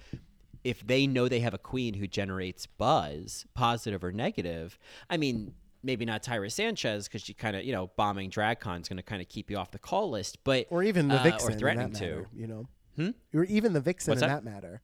[0.64, 4.78] if they know they have a queen who generates buzz, positive or negative,
[5.10, 8.88] I mean, maybe not Tyra Sanchez because she kind of, you know, bombing DragCon is
[8.88, 11.22] going to kind of keep you off the call list, but Or even the uh,
[11.24, 11.52] vixen.
[11.52, 12.04] or threatening to.
[12.04, 12.68] matter, You know?
[12.96, 13.10] Hmm?
[13.34, 14.44] Or even the vixen What's in that?
[14.44, 14.82] that matter.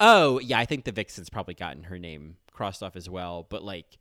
[0.00, 3.46] Oh, yeah, I think the Vixen's probably gotten her name crossed off as well.
[3.48, 3.98] But like,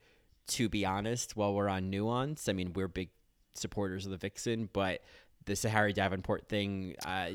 [0.49, 3.09] to be honest, while we're on nuance, I mean, we're big
[3.55, 5.01] supporters of the Vixen, but
[5.47, 7.29] the Sahara Davenport thing, uh,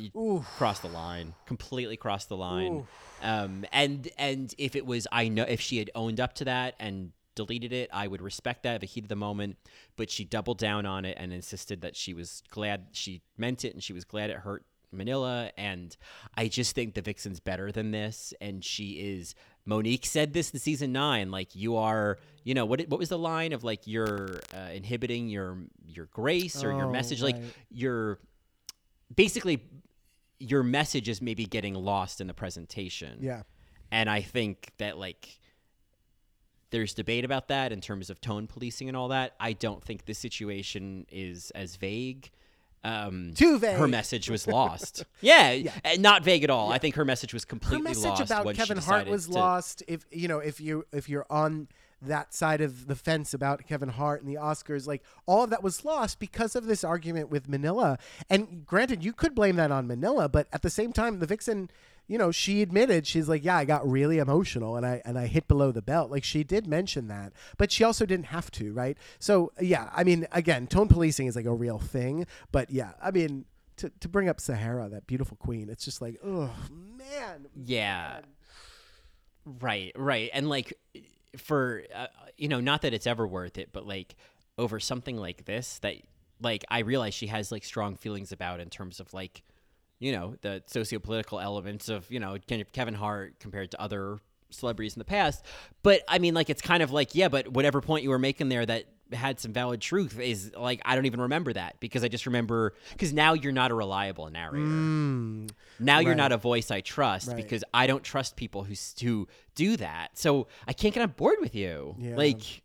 [0.57, 2.87] crossed the line, completely crossed the line.
[3.23, 6.75] Um, and and if it was, I know if she had owned up to that
[6.79, 9.57] and deleted it, I would respect that, the heat of the moment.
[9.97, 13.75] But she doubled down on it and insisted that she was glad she meant it
[13.75, 15.51] and she was glad it hurt Manila.
[15.57, 15.97] And
[16.37, 18.35] I just think the Vixen's better than this.
[18.41, 19.35] And she is.
[19.65, 21.31] Monique said this in season nine.
[21.31, 22.81] Like you are, you know, what?
[22.89, 26.91] What was the line of like you're uh, inhibiting your your grace or your Oh,
[26.93, 27.23] message?
[27.23, 27.45] Like right.
[27.71, 28.19] you're
[29.15, 29.63] basically
[30.39, 33.19] your message is maybe getting lost in the presentation.
[33.21, 33.43] Yeah.
[33.93, 35.39] And I think that like
[36.71, 39.35] there's debate about that in terms of tone policing and all that.
[39.39, 42.31] I don't think this situation is as vague.
[42.85, 43.77] Um, Too vague.
[43.79, 45.05] Her message was lost.
[45.21, 46.73] yeah, uh, not vague at all.
[46.73, 49.83] I think her message was her completely message lost about Kevin Hart was to- lost.
[49.87, 51.69] If you know, if you if you're on
[52.05, 55.63] that side of the fence about Kevin Hart and the Oscars, like all of that
[55.63, 57.97] was lost because of this argument with Manila.
[58.29, 61.71] And granted, you could blame that on Manila, but at the same time, the Vixen,
[62.07, 65.27] you know, she admitted she's like, yeah, I got really emotional and I and I
[65.27, 66.11] hit below the belt.
[66.11, 68.99] Like she did mention that, but she also didn't have to, right?
[69.19, 73.11] So yeah, I mean, again, tone policing is like a real thing, but yeah, I
[73.11, 73.47] mean.
[73.79, 78.21] To, to bring up Sahara, that beautiful queen, it's just like, oh man, Yeah.
[79.45, 80.31] Right, right.
[80.33, 80.75] And like
[81.37, 84.15] for uh, you know, not that it's ever worth it, but like
[84.59, 85.97] over something like this that
[86.41, 89.43] like I realize she has like strong feelings about in terms of like
[90.03, 92.37] you know, the socio-political elements of, you know,
[92.73, 94.19] Kevin Hart compared to other
[94.51, 95.45] celebrities in the past.
[95.83, 98.49] But I mean, like, it's kind of like, yeah, but whatever point you were making
[98.49, 102.09] there that had some valid truth is like I don't even remember that because I
[102.09, 104.65] just remember because now you're not a reliable narrator.
[104.65, 107.37] Mm, Now you're not a voice I trust Right.
[107.37, 110.19] because I don't trust people who who do that.
[110.19, 111.95] So I can't get on board with you.
[111.99, 112.17] Yeah.
[112.17, 112.63] Like,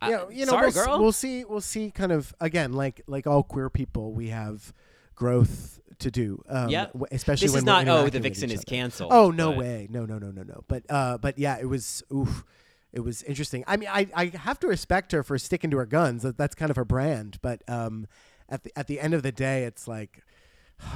[0.00, 1.44] yeah, you know, sorry, we'll, we'll see.
[1.44, 1.90] We'll see.
[1.90, 4.72] Kind of again, like like all queer people, we have
[5.16, 6.42] growth to do.
[6.48, 6.92] Um, Yep.
[6.92, 7.88] w- especially this when is not.
[7.88, 9.12] Oh, the vixen is canceled.
[9.12, 10.64] Oh no but- way, no no no no no.
[10.68, 12.44] But uh, but yeah, it was oof.
[12.92, 13.64] It was interesting.
[13.66, 16.22] I mean, I, I have to respect her for sticking to her guns.
[16.22, 17.38] That, that's kind of her brand.
[17.42, 18.06] But um,
[18.48, 20.22] at the at the end of the day, it's like,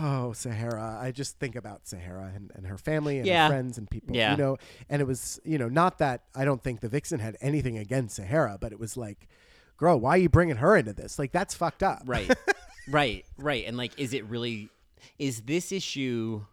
[0.00, 0.98] oh, Sahara.
[1.00, 3.44] I just think about Sahara and, and her family and Yeah.
[3.44, 4.16] her friends and people.
[4.16, 4.30] Yeah.
[4.32, 4.56] You know,
[4.88, 8.16] and it was you know not that I don't think the vixen had anything against
[8.16, 9.28] Sahara, but it was like,
[9.76, 11.18] girl, why are you bringing her into this?
[11.18, 12.02] Like that's fucked up.
[12.06, 12.30] Right,
[12.88, 13.64] right, right.
[13.66, 14.70] And like, is it really?
[15.18, 16.44] Is this issue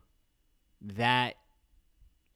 [0.81, 1.35] that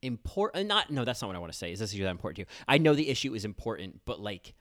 [0.02, 0.68] important?
[0.68, 0.90] Not.
[0.90, 1.72] No, that's not what I want to say.
[1.72, 2.64] Is this issue that important to you?
[2.68, 4.54] I know the issue is important, but like,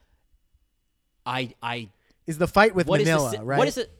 [1.24, 1.90] I I
[2.26, 3.58] Is the fight with what is Manila the, right?
[3.58, 3.90] What is it?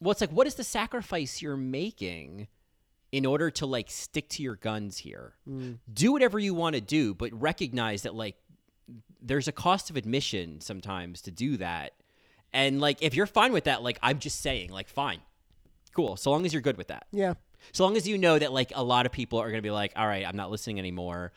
[0.00, 2.48] Well, it's like, what is the sacrifice you're making
[3.12, 5.34] in order to like stick to your guns here?
[5.48, 5.78] Mm.
[5.92, 8.36] Do whatever you want to do, but recognize that like
[9.20, 11.92] there's a cost of admission sometimes to do that.
[12.52, 15.20] And like, if you're fine with that, like I'm just saying, like, fine,
[15.92, 16.16] cool.
[16.16, 17.06] So long as you're good with that.
[17.12, 17.34] Yeah.
[17.72, 19.70] So long as you know that like a lot of people are going to be
[19.70, 21.32] like, all right, I'm not listening anymore.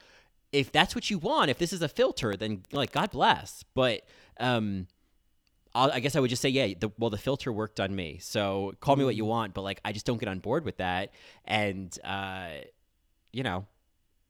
[0.52, 3.64] If that's what you want, if this is a filter, then like God bless.
[3.74, 4.02] But
[4.40, 4.88] um,
[5.74, 6.74] I'll, I guess I would just say, yeah.
[6.80, 8.20] The, well, the filter worked on me.
[8.22, 10.78] So call me what you want, but like I just don't get on board with
[10.78, 11.12] that.
[11.44, 12.50] And uh,
[13.34, 13.66] you know,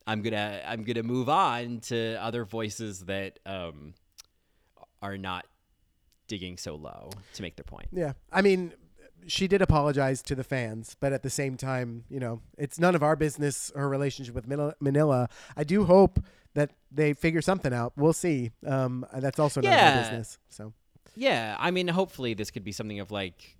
[0.07, 3.93] I'm gonna I'm gonna move on to other voices that um
[5.01, 5.45] are not
[6.27, 7.87] digging so low to make their point.
[7.91, 8.13] Yeah.
[8.31, 8.73] I mean,
[9.27, 12.95] she did apologize to the fans, but at the same time, you know, it's none
[12.95, 15.29] of our business her relationship with Manila.
[15.55, 16.19] I do hope
[16.53, 17.93] that they figure something out.
[17.97, 18.51] We'll see.
[18.65, 20.37] Um, that's also none of our business.
[20.49, 20.73] So,
[21.15, 23.57] Yeah, I mean, hopefully this could be something of like,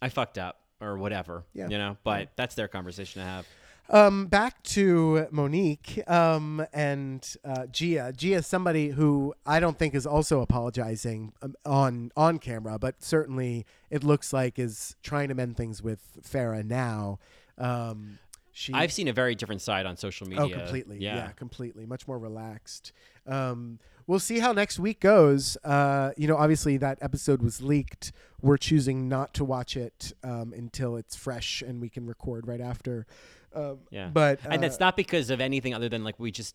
[0.00, 1.44] I fucked up or whatever.
[1.54, 1.68] Yeah.
[1.68, 3.46] You know, but that's their conversation to have.
[3.90, 8.12] Um, back to Monique um, and uh, Gia.
[8.16, 13.02] Gia is somebody who I don't think is also apologizing um, on on camera, but
[13.02, 17.18] certainly it looks like is trying to mend things with Farrah now.
[17.58, 18.18] Um,
[18.52, 20.44] she I've seen a very different side on social media.
[20.44, 20.98] Oh, completely.
[20.98, 21.16] Yeah.
[21.16, 21.28] Yeah.
[21.32, 21.86] completely.
[21.86, 22.92] Much more relaxed.
[23.26, 25.56] Um, we'll see how next week goes.
[25.64, 28.12] Uh, you know, obviously that episode was leaked.
[28.40, 32.60] We're choosing not to watch it um, until it's fresh and we can record right
[32.60, 33.06] after.
[33.54, 34.08] Um, Yeah.
[34.12, 36.54] But and that's not because of anything other than like we just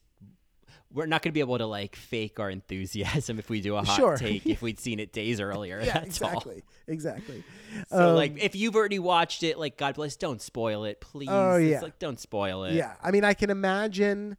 [0.92, 3.84] we're not going to be able to like fake our enthusiasm if we do a
[3.84, 4.18] hot Sure.
[4.18, 5.80] take if we'd seen it days earlier.
[5.86, 6.30] yeah, That's all.
[6.32, 7.44] exactly, exactly.
[7.90, 11.30] So Um, like if you've already watched it, like God bless, don't spoil it, please.
[11.32, 11.82] Oh, It's yeah.
[11.82, 12.74] like don't spoil it.
[12.74, 12.96] yeah.
[13.04, 14.36] I mean, I can imagine.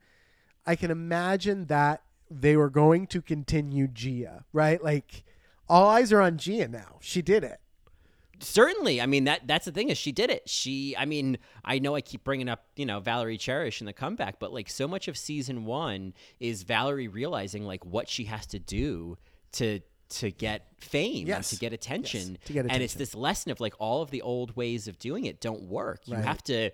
[0.67, 4.83] I can imagine that they were going to continue Gia, right?
[4.85, 5.25] Like,
[5.69, 6.99] all eyes are on Gia now.
[7.01, 7.61] She did it.
[8.41, 10.49] Certainly i mean that that's the thing is she did it.
[10.49, 13.93] She i mean i know i keep bringing up you know valerie cherish in the
[13.93, 18.47] comeback but like so much of season one is valerie realizing like what she has
[18.49, 19.17] to do
[19.53, 21.53] to to get fame Yes.
[21.53, 22.37] and to get attention.
[22.47, 24.99] To get attention and it's this lesson of like all of the old ways of
[24.99, 26.01] doing it don't work.
[26.07, 26.25] You Right.
[26.25, 26.71] have to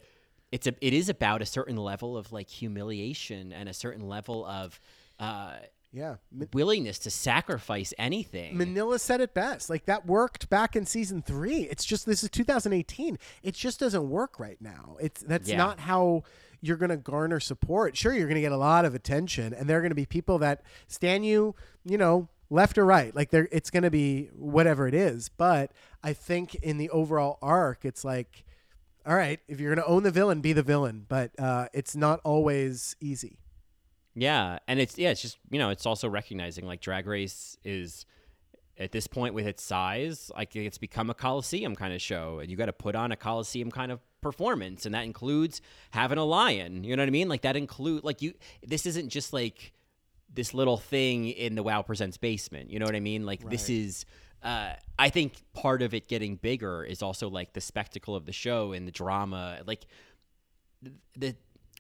[0.53, 4.47] it's a it is about a certain level of like humiliation and a certain level
[4.47, 4.81] of
[5.21, 5.57] uh
[5.97, 6.17] Yeah.
[6.31, 9.71] Ma- willingness to sacrifice anything Manila said it best.
[9.71, 11.63] Like that worked back in season three.
[11.63, 13.19] It's just this is 2018.
[13.43, 14.97] It just doesn't work right now.
[15.01, 15.57] It's that's Yeah.
[15.57, 16.25] not how
[16.61, 17.97] you're going to garner support.
[17.97, 20.07] Sure, you're going to get a lot of attention, and there are going to be
[20.07, 21.55] people that stand you,
[21.85, 23.15] you know, left or right.
[23.15, 25.29] Like there, it's going to be whatever it is.
[25.29, 28.45] But I think in the overall arc, it's like,
[29.07, 31.05] all right, if you're going to own the villain, be the villain.
[31.09, 33.39] But uh, it's not always easy.
[34.19, 38.07] Yeah, and it's yeah, it's just you know, it's also recognizing like Drag Race is
[38.79, 42.51] at this point with its size, like it's become a coliseum kind of show, and
[42.51, 46.25] you got to put on a coliseum kind of performance, and that includes having a
[46.25, 46.83] lion.
[46.83, 47.29] You know what I mean?
[47.29, 48.33] Like that include like you.
[48.67, 49.75] This isn't just like
[50.33, 52.71] this little thing in the Wow Presents basement.
[52.71, 53.27] You know what I mean?
[53.27, 54.07] Like this is.
[54.43, 58.33] Uh, I think part of it getting bigger is also like the spectacle of the
[58.33, 59.59] show and the drama.
[59.67, 59.87] Like
[61.17, 61.35] the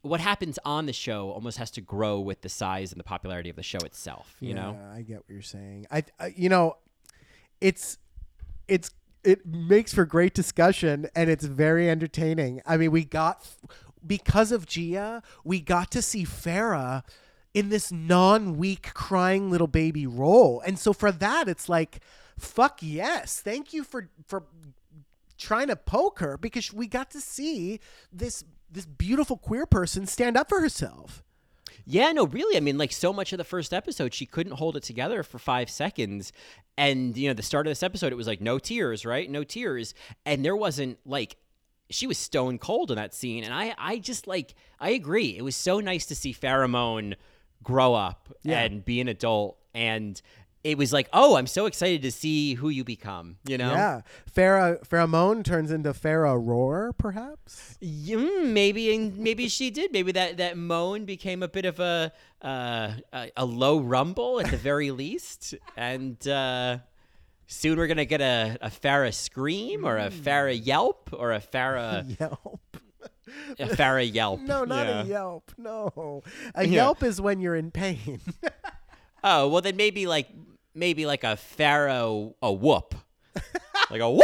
[0.06, 3.50] what happens on the show almost has to grow with the size and the popularity
[3.50, 4.36] of the show itself.
[4.40, 4.78] You know?
[4.94, 5.86] I get what you're saying.
[5.90, 6.76] I, I you know,
[7.60, 7.98] it's
[8.68, 8.90] it's
[9.24, 12.62] it makes for great discussion and it's very entertaining.
[12.64, 13.46] I mean, we got
[14.06, 17.02] because of Gia, we got to see Farrah
[17.52, 20.62] in this non-weak crying little baby role.
[20.64, 22.00] And so for that it's like
[22.38, 23.40] fuck yes.
[23.40, 24.44] Thank you for for
[25.38, 27.80] trying to poke her because we got to see
[28.12, 31.22] this this beautiful queer person stand up for herself.
[31.88, 32.56] Yeah, no, really.
[32.56, 35.38] I mean, like so much of the first episode, she couldn't hold it together for
[35.38, 36.32] five seconds.
[36.76, 39.30] And, you know, the start of this episode, it was like no tears, right?
[39.30, 39.94] No tears.
[40.24, 41.36] And there wasn't like,
[41.88, 43.44] she was stone cold in that scene.
[43.44, 45.36] And I, I just like, I agree.
[45.36, 47.14] It was so nice to see Pheromone
[47.62, 48.60] grow up Yeah.
[48.62, 49.56] and be an adult.
[49.72, 50.20] And
[50.66, 53.70] it was like, oh, I'm so excited to see who you become, you know?
[53.72, 54.00] Yeah.
[54.34, 57.78] Farrah pheromone turns into Farrah roar, perhaps.
[57.82, 59.92] Mm, maybe maybe she did.
[59.92, 62.12] Maybe that that moan became a bit of a
[62.42, 66.78] uh, a, a low rumble at the very least, and uh,
[67.46, 72.04] soon we're gonna get a a Farrah scream or a Farrah yelp or a Farrah
[72.20, 72.60] Yelp.
[73.58, 74.40] a Farrah yelp.
[74.40, 75.02] No, not Yeah.
[75.02, 75.52] a Yelp.
[75.56, 76.22] No.
[76.54, 76.72] A Yeah.
[76.74, 78.20] Yelp is when you're in pain.
[79.24, 80.28] Oh well, then maybe like
[80.76, 82.94] maybe like a Pharaoh a whoop,
[83.90, 84.22] like a whoop.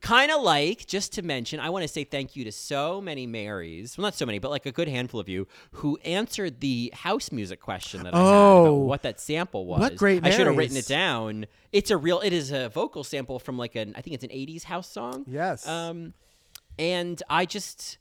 [0.00, 3.26] Kind of like, just to mention, I want to say thank you to so many
[3.26, 6.90] Marys, well, not so many, but like a good handful of you who answered the
[6.94, 8.64] house music question that I had Oh.
[8.64, 9.80] about what that sample was.
[9.80, 10.86] What great I should have written Marys.
[10.86, 11.46] it down.
[11.72, 14.30] It's a real, it is a vocal sample from like an, I think it's an
[14.30, 15.24] 80s house song.
[15.26, 15.66] yes.
[15.66, 16.12] Um,
[16.78, 17.96] and I just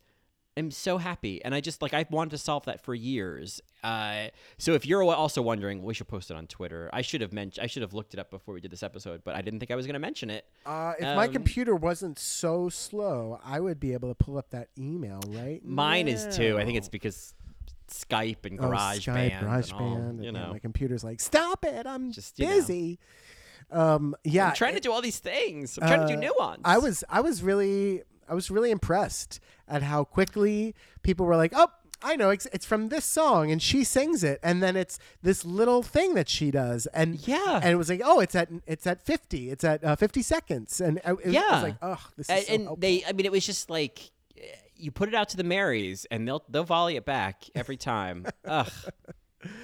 [0.57, 3.61] am so happy, and I just like I've wanted to solve that for years.
[3.83, 4.27] Uh,
[4.57, 6.89] so if you're also wondering, we should post it on Twitter.
[6.93, 9.23] I should have mentioned, I should have looked it up before we did this episode,
[9.23, 10.45] but I didn't think I was going to mention it.
[10.65, 14.51] uh, if my um, computer wasn't so slow, I would be able to pull up
[14.51, 16.57] that email right Mine is too.
[16.57, 17.33] I think it's because
[17.89, 20.49] Skype and Oh, GarageBand, Skype, and all, GarageBand, you know.
[20.51, 22.55] my computer's like, stop it, I'm Just, you know.
[22.55, 22.99] busy.
[23.71, 25.77] Um, yeah, I'm trying to do all these things.
[25.81, 26.61] I'm trying to do uh, nuance.
[26.63, 31.53] I was, I was really, I was really impressed at how quickly people were like,
[31.55, 31.69] oh.
[32.05, 35.45] I know it's, it's from this song, and she sings it, and then it's this
[35.45, 37.61] little thing that she does, and Yeah.
[37.63, 40.81] and it was like, oh, it's at it's at fifty, it's at uh, fifty seconds,
[40.81, 41.53] and I, it, Yeah.
[41.53, 44.11] was like, oh, this is and, so and they i mean it was just like
[44.75, 48.25] you put it out to the marys and they'll they'll volley it back every time
[48.45, 48.69] ugh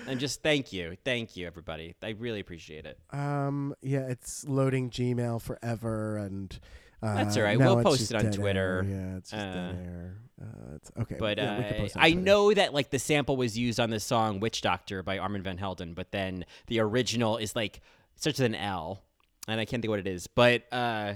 [0.08, 4.90] and just thank you thank you everybody i really appreciate it Um, yeah, it's loading
[4.90, 6.58] Gmail forever, and
[7.02, 7.58] uh, That's all right.
[7.58, 8.84] now We'll post it on Twitter.
[8.86, 8.90] Air.
[8.90, 10.18] Yeah, it's just dead Uh, air.
[10.42, 12.90] Uh, it's okay, but yeah, we can uh, post it on i know that like
[12.92, 16.46] the sample was used on the song witch doctor by armand van helden but then
[16.68, 17.82] the original is like
[18.16, 19.04] such an l
[19.50, 21.14] and i can't think what it is but uh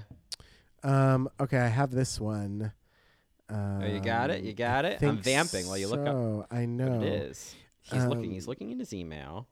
[0.84, 2.73] Um, okay, I have this one.
[3.47, 6.45] Um, oh, you got it you got it i'm vamping while you look up so.
[6.51, 9.47] I know what it is he's looking Um, he's looking in his email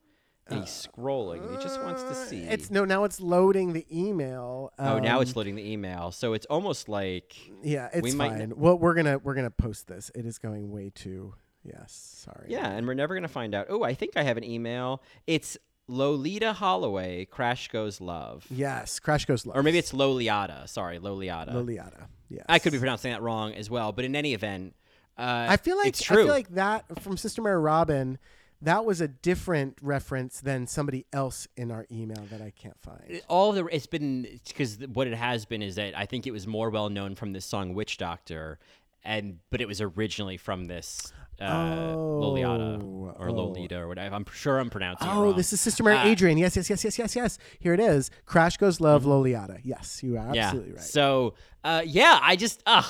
[0.51, 3.73] and he's scrolling and he just wants to Uh, see It's no, now it's loading
[3.73, 4.71] the email.
[4.77, 6.11] Oh, now it's Um, loading the email.
[6.11, 8.53] So it's almost like yeah, it's we might fine.
[8.55, 10.11] well, we're gonna we're gonna post this.
[10.15, 11.33] It is going way too.
[11.63, 11.91] Yes,
[12.25, 12.47] sorry.
[12.49, 13.67] yeah, and we're never gonna find out.
[13.69, 15.01] Oh, I think I have an email.
[15.27, 17.25] It's Lolita Holloway.
[17.25, 19.55] Crash Goes Love, Yes, Crash Goes Love.
[19.57, 20.67] or maybe it's Loleatta.
[20.69, 21.51] Sorry, Loleatta.
[21.53, 22.05] Loleatta.
[22.29, 22.45] Yes.
[22.47, 24.73] I could be pronouncing that wrong as well, but in any event,
[25.17, 26.21] uh, I feel like it's true.
[26.21, 28.17] I feel like that from Sister Mary Robin.
[28.63, 33.21] That was a different reference than somebody else in our email that I can't find.
[33.27, 36.45] all the it's been because what it has been is that I think it was
[36.45, 38.59] more well known from this song Witch Doctor,
[39.03, 43.33] and but it was originally from this uh, Loleatta Oh, or oh.
[43.33, 44.13] Lolita or whatever.
[44.15, 46.37] I'm sure I'm pronouncing it Oh, this is Sister Mary Uh, Adrian.
[46.37, 47.37] Yes, yes, yes, yes, yes, yes.
[47.59, 48.11] Here it is.
[48.27, 49.59] Crash Goes Love Loleatta.
[49.63, 50.33] Yes, you are Mm-hmm.
[50.35, 50.45] yeah.
[50.47, 50.83] absolutely right.
[50.83, 51.33] So
[51.63, 52.85] uh, yeah, I just ugh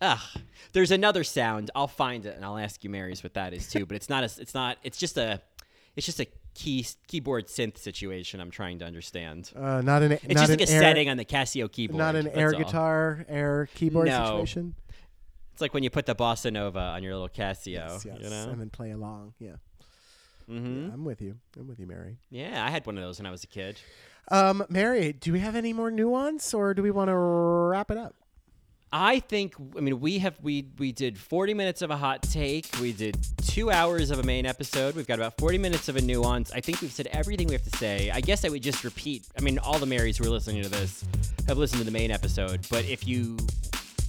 [0.00, 0.18] ugh.
[0.72, 1.70] There's another sound.
[1.74, 3.86] I'll find it and I'll ask you, Marys, what that is too.
[3.86, 4.40] But it's not a.
[4.40, 4.78] It's not.
[4.82, 5.40] It's just a.
[5.96, 8.40] It's just a key keyboard synth situation.
[8.40, 9.50] I'm trying to understand.
[9.56, 11.98] uh, not an It's not just an like a air, setting on the Casio keyboard.
[11.98, 12.58] not an air all.
[12.62, 14.24] guitar, air keyboard No.
[14.26, 14.74] situation.
[15.52, 17.66] It's like when you put the bossa nova on your little Casio.
[17.72, 18.48] Yes, yes, You know.
[18.50, 19.32] and then play along.
[19.38, 19.52] Yeah.
[20.46, 21.36] hmm Yeah, I'm with you.
[21.58, 22.18] I'm with you, Mary.
[22.30, 23.80] Yeah, I had one of those when I was a kid.
[24.28, 27.96] Um, Mary, do we have any more nuance, or do we want to wrap it
[27.96, 28.14] up?
[28.98, 29.54] I think.
[29.76, 32.66] I mean, we have we we did 40 minutes of a hot take.
[32.80, 34.96] We did two hours of a main episode.
[34.96, 36.50] We've got about 40 minutes of a nuance.
[36.50, 38.10] I think we've said everything we have to say.
[38.10, 39.26] I guess I would just repeat.
[39.38, 41.04] I mean, all the Marys who are listening to this
[41.46, 42.66] have listened to the main episode.
[42.70, 43.36] But if you,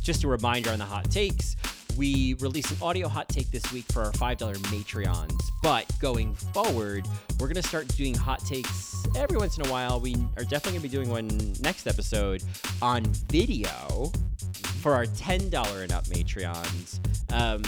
[0.01, 1.57] just a reminder on the hot takes.
[1.97, 5.41] We released an audio hot take this week for our $5 Matreons.
[5.63, 7.05] But going forward,
[7.39, 9.99] we're going to start doing hot takes every once in a while.
[9.99, 12.43] We are definitely going to be doing one next episode
[12.81, 14.11] on video
[14.57, 16.99] for our $10 and up Matreons.
[17.31, 17.63] Um,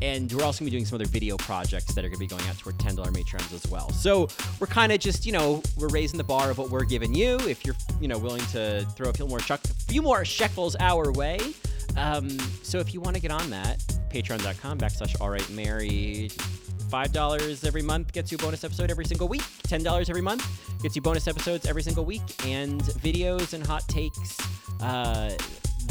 [0.00, 2.18] and we're also going to be doing some other video projects that are going to
[2.18, 3.90] be going out to our $10 Matreons as well.
[3.90, 4.28] So
[4.58, 7.36] we're kind of just, you know, we're raising the bar of what we're giving you.
[7.40, 11.12] If you're, you know, willing to throw a few more, chuck, few more shekels our
[11.12, 11.38] way.
[11.96, 12.28] Um,
[12.62, 13.78] so if you want to get on that,
[14.10, 16.30] patreon.com backslash all right Mary.
[16.92, 19.42] $5 every month gets you a bonus episode every single week.
[19.68, 20.46] $10 every month
[20.82, 24.36] gets you bonus episodes every single week and videos and hot takes
[24.80, 25.30] uh,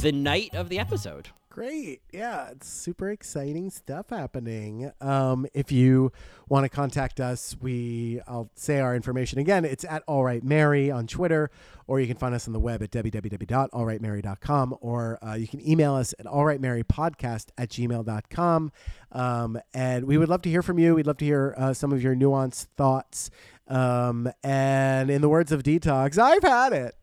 [0.02, 1.30] the night of the episode.
[1.50, 2.02] Great.
[2.12, 4.92] Yeah, it's super exciting stuff happening.
[5.02, 6.12] Um, if you
[6.48, 9.66] want to contact us, we I'll say our information again.
[9.66, 11.52] It's at All Right Mary on Twitter,
[11.88, 15.94] or you can find us on the web at www.alrightmary.com, or uh, you can email
[15.94, 18.72] us at alrightmarypodcast at gmail.com.
[19.12, 20.96] Um, and we would love to hear from you.
[20.96, 23.30] We'd love to hear uh, some of your nuanced thoughts.
[23.68, 26.96] Um, and in the words of Detox, I've had it.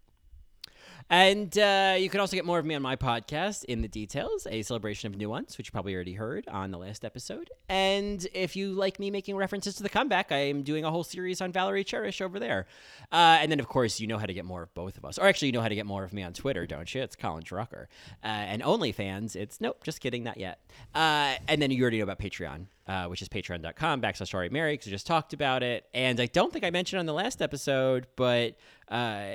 [1.11, 4.47] And uh, you can also get more of me on my podcast, In the Details,
[4.51, 7.51] a celebration of nuance, which you probably already heard on the last episode.
[7.69, 11.05] And if you like me making references to the comeback, I am doing a whole
[11.05, 12.67] series on Valerie Cherish over there.
[13.11, 15.19] Uh, and then, of course, you know how to get more of both of us.
[15.19, 17.01] Or actually, you know how to get more of me on Twitter, don't you?
[17.01, 17.87] It's Colin Drucker.
[18.23, 20.61] Uh, and OnlyFans, it's nope, just kidding, not yet.
[20.95, 22.67] Uh, and then you already know about Patreon.
[22.87, 25.85] Uh, which is patreon.com backslash sorry Mary, because I just talked about it.
[25.93, 28.57] And I don't think I mentioned on the last episode, but
[28.89, 29.27] uh,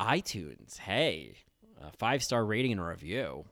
[0.00, 1.34] iTunes, hey,
[1.80, 3.44] a five star rating and a review.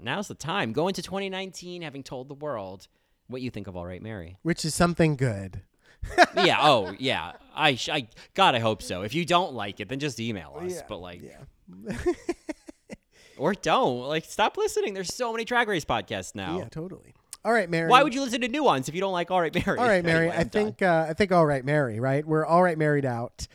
[0.00, 0.72] Now's the time.
[0.72, 2.86] Go into 2019 having told the world
[3.26, 4.36] what you think of All Right Mary.
[4.42, 5.62] Which is something good.
[6.36, 6.58] yeah.
[6.60, 7.32] Oh, yeah.
[7.54, 9.02] I, sh- I, God, I hope so.
[9.02, 10.74] If you don't like it, then just email us.
[10.76, 11.96] Yeah, But like, Yeah.
[13.36, 14.00] or don't.
[14.06, 14.94] Like, stop listening.
[14.94, 16.58] There's so many Drag Race podcasts now.
[16.58, 17.14] Yeah, totally.
[17.48, 17.88] All right, Mary.
[17.88, 19.78] Why would you listen to Nuance if you don't like All Right Mary?
[19.78, 20.26] All right, Mary.
[20.28, 21.98] Anyway, I think uh, I think all right, Mary.
[21.98, 23.46] Right, we're all right, married out.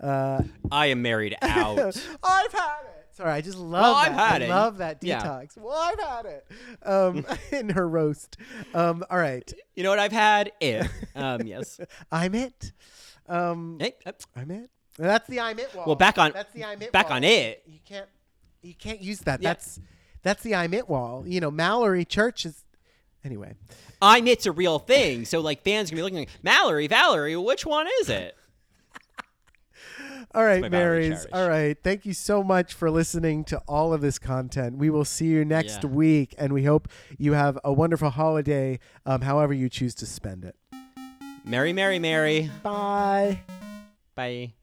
[0.00, 0.40] Uh,
[0.70, 1.78] I am married out.
[2.24, 3.08] I've had it.
[3.10, 4.10] Sorry, I just love Well, that.
[4.10, 4.48] I've had I it.
[4.48, 5.20] love that Yeah.
[5.20, 5.58] detox.
[5.58, 6.46] Well, I've had it.
[6.82, 8.38] Um, in her roast.
[8.72, 10.52] Um, all right, you know what I've had?
[10.58, 10.88] It.
[11.14, 11.78] Um, yes.
[12.10, 12.72] I'm it.
[13.28, 14.70] Um, Hey, uh, I'm it.
[14.96, 15.84] That's the I'm it wall.
[15.88, 16.90] Well, back on- That's the I'm it.
[16.90, 17.16] back wall.
[17.16, 17.62] on it.
[17.66, 18.08] You can't.
[18.62, 19.42] You can't use that.
[19.42, 19.50] Yeah.
[19.50, 19.78] That's
[20.22, 21.24] that's the I'm it wall.
[21.26, 22.64] You know, Mallory Church is.
[23.24, 23.54] Anyway,
[24.00, 25.24] I'm it's a real thing.
[25.24, 28.36] So like fans gonna be looking like Mallory, Valerie, which one is it?
[30.34, 31.26] All right, Marys.
[31.32, 31.76] All right.
[31.82, 34.78] Thank you so much for listening to all of this content.
[34.78, 35.90] We will see you next Yeah.
[35.90, 40.44] week, and we hope you have a wonderful holiday, um, however you choose to spend
[40.44, 40.56] it.
[41.44, 42.50] Mary, Mary, Mary.
[42.62, 43.40] Bye.
[44.14, 44.54] Bye.